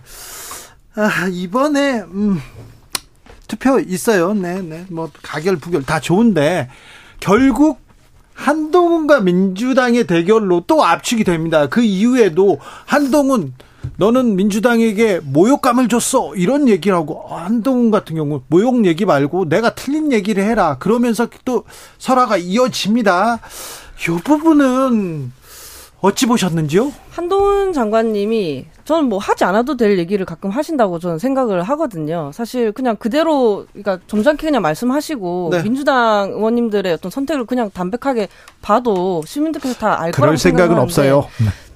[0.95, 2.39] 아, 이번에 음,
[3.47, 4.33] 투표 있어요.
[4.33, 4.85] 네, 네.
[4.89, 6.69] 뭐 가결 부결 다 좋은데
[7.19, 7.79] 결국
[8.33, 11.67] 한동훈과 민주당의 대결로 또 압축이 됩니다.
[11.67, 13.53] 그 이후에도 한동훈
[13.97, 19.71] 너는 민주당에게 모욕감을 줬어 이런 얘기를 하고 아, 한동훈 같은 경우 모욕 얘기 말고 내가
[19.71, 21.65] 틀린 얘기를 해라 그러면서 또
[21.97, 23.39] 설화가 이어집니다.
[23.99, 25.33] 이 부분은
[26.01, 26.93] 어찌 보셨는지요?
[27.11, 32.31] 한동훈 장관님이 저는 뭐 하지 않아도 될 얘기를 가끔 하신다고 저는 생각을 하거든요.
[32.33, 35.61] 사실 그냥 그대로 그러니까 점잖게 그냥 말씀하시고 네.
[35.63, 38.29] 민주당 의원님들의 어떤 선택을 그냥 담백하게
[38.61, 41.27] 봐도 시민들께서 다 알 거라고 생각은 없어요.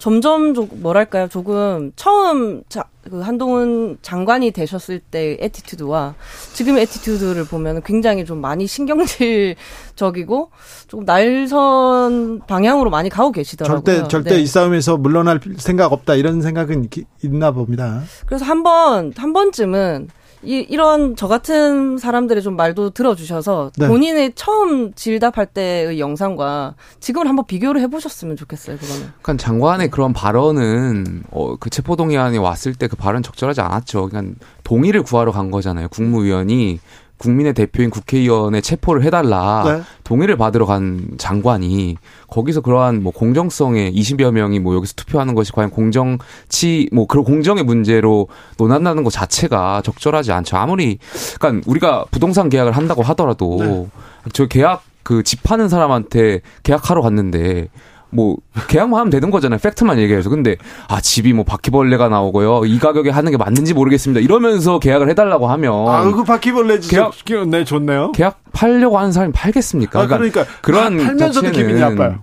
[0.03, 6.15] 점점 좀 뭐랄까요 조금 처음 자, 그 한동훈 장관이 되셨을 때의 attitude와
[6.51, 10.51] 지금의 attitude를 보면 굉장히 좀 많이 신경질적이고
[10.89, 13.81] 조금 날선 방향으로 많이 가고 계시더라고요.
[13.81, 14.41] 절대 절대 네.
[14.41, 16.89] 이 싸움에서 물러날 생각 없다 이런 생각은
[17.23, 18.01] 있나 봅니다.
[18.25, 20.09] 그래서 한번 한 번쯤은
[20.45, 23.87] 이, 이런 저 같은 사람들의 좀 말도 들어주셔서 네.
[23.87, 28.77] 본인의 처음 질답할 때의 영상과 지금을 한번 비교를 해보셨으면 좋겠어요.
[28.77, 29.01] 그거는.
[29.21, 34.09] 그러니까 장관의 그런 발언은 어, 그 체포동의안이 왔을 때 그 발언 적절하지 않았죠.
[34.09, 35.87] 그러니까 동의를 구하러 간 거잖아요.
[35.89, 36.79] 국무위원이
[37.23, 39.81] 국민의 대표인 국회의원의 체포를 해달라 네.
[40.03, 41.95] 동의를 받으러 간 장관이
[42.27, 47.63] 거기서 그러한 뭐 공정성에 20여 명이 뭐 여기서 투표하는 것이 과연 공정치 뭐 그런 공정의
[47.63, 50.57] 문제로 논한다는 것 자체가 적절하지 않죠.
[50.57, 50.99] 아무리
[51.39, 53.87] 그러니까 우리가 부동산 계약을 한다고 하더라도 네.
[54.33, 57.69] 저 계약 그집 파는 사람한테 계약하러 갔는데
[58.13, 58.37] 뭐
[58.67, 59.59] 계약만 하면 되는 거잖아요.
[59.59, 60.29] 팩트만 얘기해서.
[60.29, 60.55] 근데
[60.87, 62.65] 아 집이 뭐 바퀴벌레가 나오고요.
[62.65, 64.21] 이 가격에 하는 게 맞는지 모르겠습니다.
[64.21, 67.13] 이러면서 계약을 해달라고 하면 아그 바퀴벌레 계약
[67.47, 68.11] 네 좋네요.
[68.13, 70.01] 계약 팔려고 하는 사람이 팔겠습니까?
[70.01, 72.19] 아, 그러니까, 그러니까 그런 팔면서도 기분이 나빠요.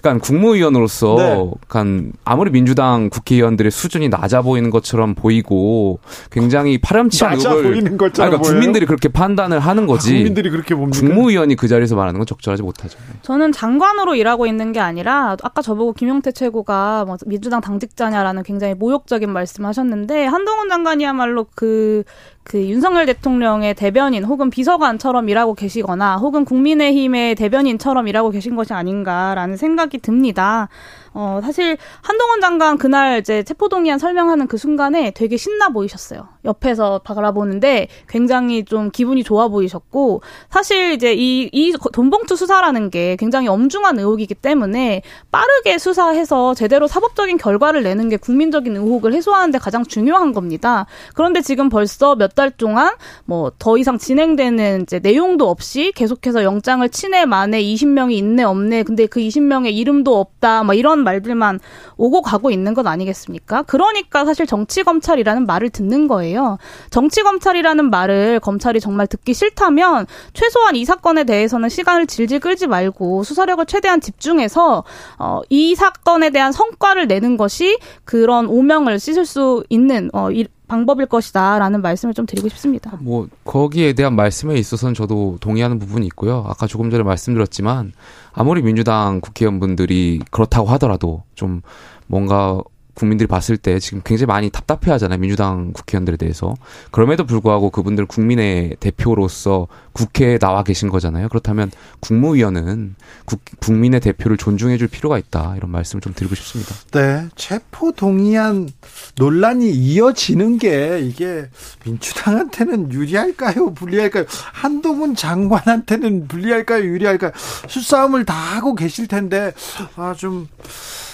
[0.00, 1.50] 그러니까 국무위원으로서 네.
[1.68, 6.00] 그러니까 아무리 민주당 국회의원들의 수준이 낮아 보이는 것처럼 보이고
[6.30, 10.10] 굉장히 파렴치한 낮아 의혹을 보이는 것처럼 그러니까 국민들이 그렇게 판단을 하는 거지.
[10.10, 11.00] 아, 국민들이 그렇게 봅니까?
[11.00, 12.98] 국무위원이 그 자리에서 말하는 건 적절하지 못하죠.
[13.22, 19.30] 저는 장관으로 일하고 있는 게 아니라 아까 저보고 김용태 최고가 뭐 민주당 당직자냐라는 굉장히 모욕적인
[19.30, 22.02] 말씀하셨는데 한동훈 장관이야말로 그
[22.44, 29.98] 그 윤석열 대통령의 대변인 혹은 비서관처럼 일하고 계시거나 혹은 국민의힘의 대변인처럼 일하고 계신 것이 아닌가라는 생각이
[29.98, 30.68] 듭니다.
[31.14, 36.28] 어, 사실 한동훈 장관 그날 이제 체포동의안 설명하는 그 순간에 되게 신나 보이셨어요.
[36.44, 43.48] 옆에서 바라보는데 굉장히 좀 기분이 좋아 보이셨고 사실 이제 이, 이 돈봉투 수사라는 게 굉장히
[43.48, 50.32] 엄중한 의혹이기 때문에 빠르게 수사해서 제대로 사법적인 결과를 내는 게 국민적인 의혹을 해소하는데 가장 중요한
[50.32, 50.86] 겁니다.
[51.14, 52.94] 그런데 지금 벌써 몇 달 동안
[53.24, 59.06] 뭐 더 이상 진행되는 이제 내용도 없이 계속해서 영장을 친해 만에 20명이 있네 없네 근데
[59.06, 61.60] 그 20명의 이름도 없다 막 이런 말들만
[61.96, 63.62] 오고 가고 있는 것 아니겠습니까?
[63.62, 66.58] 그러니까 사실 정치 검찰이라는 말을 듣는 거예요.
[66.90, 73.24] 정치 검찰이라는 말을 검찰이 정말 듣기 싫다면 최소한 이 사건에 대해서는 시간을 질질 끌지 말고
[73.24, 74.84] 수사력을 최대한 집중해서
[75.18, 81.04] 어, 이 사건에 대한 성과를 내는 것이 그런 오명을 씻을 수 있는 어, 이, 방법일
[81.04, 82.96] 것이다라는 말씀을 좀 드리고 싶습니다.
[83.00, 86.46] 뭐 거기에 대한 말씀에 있어서는 저도 동의하는 부분이 있고요.
[86.48, 87.92] 아까 조금 전에 말씀드렸지만
[88.32, 91.60] 아무리 민주당 국회의원분들이 그렇다고 하더라도 좀
[92.06, 92.62] 뭔가
[92.94, 95.18] 국민들이 봤을 때 지금 굉장히 많이 답답해 하잖아요.
[95.18, 96.54] 민주당 국회의원들에 대해서.
[96.90, 101.28] 그럼에도 불구하고 그분들 국민의 대표로서 국회에 나와 계신 거잖아요.
[101.28, 101.70] 그렇다면
[102.00, 105.54] 국무위원은 국, 국민의 대표를 존중해 줄 필요가 있다.
[105.56, 106.74] 이런 말씀을 좀 드리고 싶습니다.
[106.92, 107.28] 네.
[107.36, 108.68] 체포 동의안
[109.16, 111.48] 논란이 이어지는 게 이게
[111.84, 113.74] 민주당한테는 유리할까요?
[113.74, 114.24] 불리할까요?
[114.52, 116.84] 한동훈 장관한테는 불리할까요?
[116.84, 117.32] 유리할까요?
[117.68, 119.52] 수싸움을 다 하고 계실 텐데,
[119.96, 121.11] 아, 좀, 아,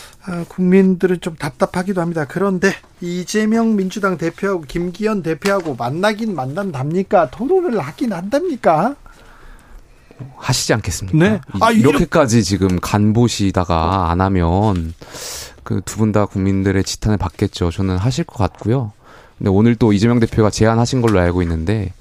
[0.48, 2.26] 국민들은 좀 답답하기도 합니다.
[2.28, 7.30] 그런데 이재명 민주당 대표하고 김기현 대표하고 만나긴 만난답니까?
[7.30, 8.96] 토론을 하긴 한답니까?
[10.36, 11.18] 하시지 않겠습니까?
[11.18, 11.40] 네.
[11.60, 14.94] 아, 이렇게까지 지금 간보시다가 안 하면
[15.62, 17.70] 그 두 분 다 국민들의 지탄을 받겠죠.
[17.70, 18.92] 저는 하실 것 같고요.
[19.38, 21.92] 근데 오늘 또 이재명 대표가 제안하신 걸로 알고 있는데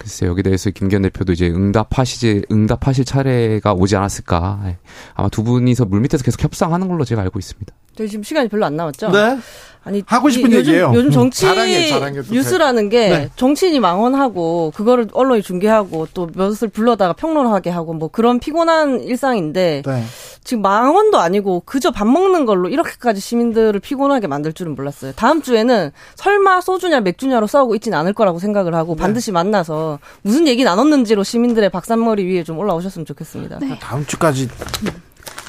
[0.00, 4.62] 글쎄 여기 대해서 김기현 대표도 이제 응답하시지 응답하실 차례가 오지 않았을까.
[4.64, 4.78] 예.
[5.12, 7.74] 아마 두 분이서 물밑에서 계속 협상하는 걸로 제가 알고 있습니다.
[7.96, 9.10] 저희 지금 시간이 별로 안 남았죠?
[9.10, 9.38] 네.
[9.82, 10.88] 아니 하고 싶은 이, 얘기예요.
[10.88, 13.30] 요즘, 요즘 정치 자랑해, 자랑해 뉴스라는 게 네.
[13.36, 20.04] 정치인이 망언하고 그거를 언론이 중계하고 또 몇을 불러다가 평론하게 하고 뭐 그런 피곤한 일상인데 네.
[20.44, 25.12] 지금 망언도 아니고 그저 밥 먹는 걸로 이렇게까지 시민들을 피곤하게 만들 줄은 몰랐어요.
[25.16, 29.02] 다음 주에는 설마 소주냐 맥주냐로 싸우고 있지는 않을 거라고 생각을 하고 네.
[29.02, 33.60] 반드시 만나서 무슨 얘기 나눴는지로 시민들의 박산머리 위에 좀 올라오셨으면 좋겠습니다.
[33.60, 33.78] 네.
[33.80, 34.48] 다음 주까지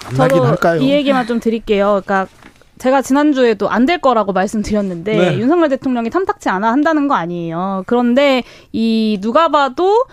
[0.06, 0.82] 만나긴 할까요?
[0.82, 2.02] 이 얘기만 좀 드릴게요.
[2.06, 2.28] 그러니까
[2.82, 5.38] 제가 지난주에도 안 될 거라고 말씀드렸는데 네.
[5.40, 7.84] 윤석열 대통령이 탐탁치 않아 한다는 거 아니에요.
[7.86, 10.06] 그런데 이 누가 봐도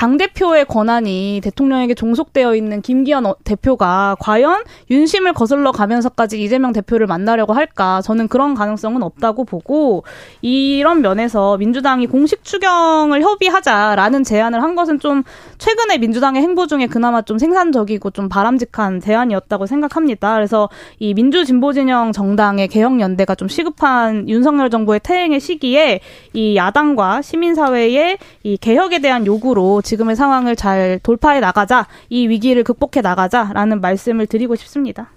[0.00, 7.06] 당 대표의 권한이 대통령에게 종속되어 있는 김기현 어, 대표가 과연 윤심을 거슬러 가면서까지 이재명 대표를
[7.06, 8.00] 만나려고 할까?
[8.00, 10.04] 저는 그런 가능성은 없다고 보고
[10.40, 15.22] 이런 면에서 민주당이 공식 추경을 협의하자라는 제안을 한 것은 좀
[15.58, 20.32] 최근에 민주당의 행보 중에 그나마 좀 생산적이고 좀 바람직한 제안이었다고 생각합니다.
[20.32, 26.00] 그래서 이 민주 진보 진영 정당의 개혁 연대가 좀 시급한 윤석열 정부의 퇴행의 시기에
[26.32, 33.00] 이 야당과 시민사회의 이 개혁에 대한 요구로 지금의 상황을 잘 돌파해 나가자, 이 위기를 극복해
[33.00, 35.10] 나가자라는 말씀을 드리고 싶습니다.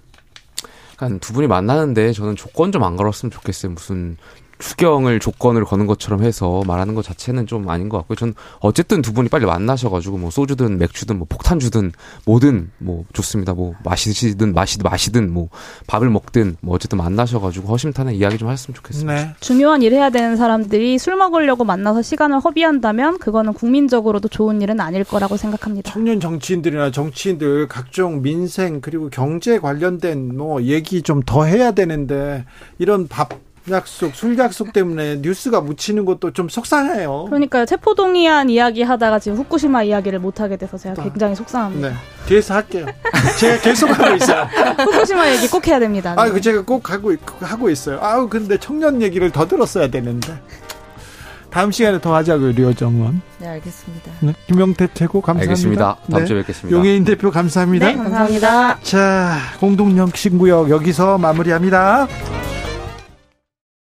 [1.20, 3.70] 두 분이 만나는데 저는 조건 좀 안 걸었으면 좋겠어요.
[3.70, 4.16] 무슨
[4.58, 8.16] 추경을 조건을 거는 것처럼 해서 말하는 것 자체는 좀 아닌 것 같고요.
[8.16, 11.92] 전 어쨌든 두 분이 빨리 만나셔가지고 뭐 소주든 맥주든 뭐 폭탄주든
[12.26, 13.54] 뭐든 뭐 좋습니다.
[13.54, 15.48] 뭐 마시든 마시든 마시든 뭐
[15.86, 19.14] 밥을 먹든 뭐 어쨌든 만나셔가지고 허심탄회 이야기 좀 하셨으면 좋겠습니다.
[19.14, 19.34] 네.
[19.40, 25.04] 중요한 일 해야 되는 사람들이 술 먹으려고 만나서 시간을 허비한다면 그거는 국민적으로도 좋은 일은 아닐
[25.04, 25.92] 거라고 생각합니다.
[25.92, 32.44] 청년 정치인들이나 정치인들 각종 민생 그리고 경제 관련된 뭐 얘기 좀 더 해야 되는데
[32.78, 33.30] 이런 밥
[33.70, 37.24] 약속, 술 약속 때문에 뉴스가 묻히는 것도 좀 속상해요.
[37.28, 37.64] 그러니까요.
[37.64, 41.88] 체포동의안 이야기 하다가 지금 후쿠시마 이야기를 못하게 돼서 제가 굉장히 속상합니다.
[41.88, 41.94] 네.
[42.26, 42.86] 뒤에서 할게요.
[43.40, 44.42] 제가 계속 하고 있어요.
[44.78, 46.14] 후쿠시마 얘기 꼭 해야 됩니다.
[46.16, 47.98] 아, 그 제가 꼭 하고, 하고 있어요.
[48.02, 50.38] 아우, 근데 청년 얘기를 더 들었어야 되는데.
[51.48, 53.22] 다음 시간에 더 하자고요, 류정원.
[53.38, 54.10] 네, 알겠습니다.
[54.20, 55.50] 네, 김영태 최고 감사합니다.
[55.52, 55.96] 알겠습니다.
[56.10, 56.26] 다음 네.
[56.26, 56.76] 주에 뵙겠습니다.
[56.76, 57.86] 용혜인 대표 감사합니다.
[57.86, 58.78] 네, 감사합니다.
[58.82, 62.08] 자, 공동역 신구역 여기서 마무리합니다.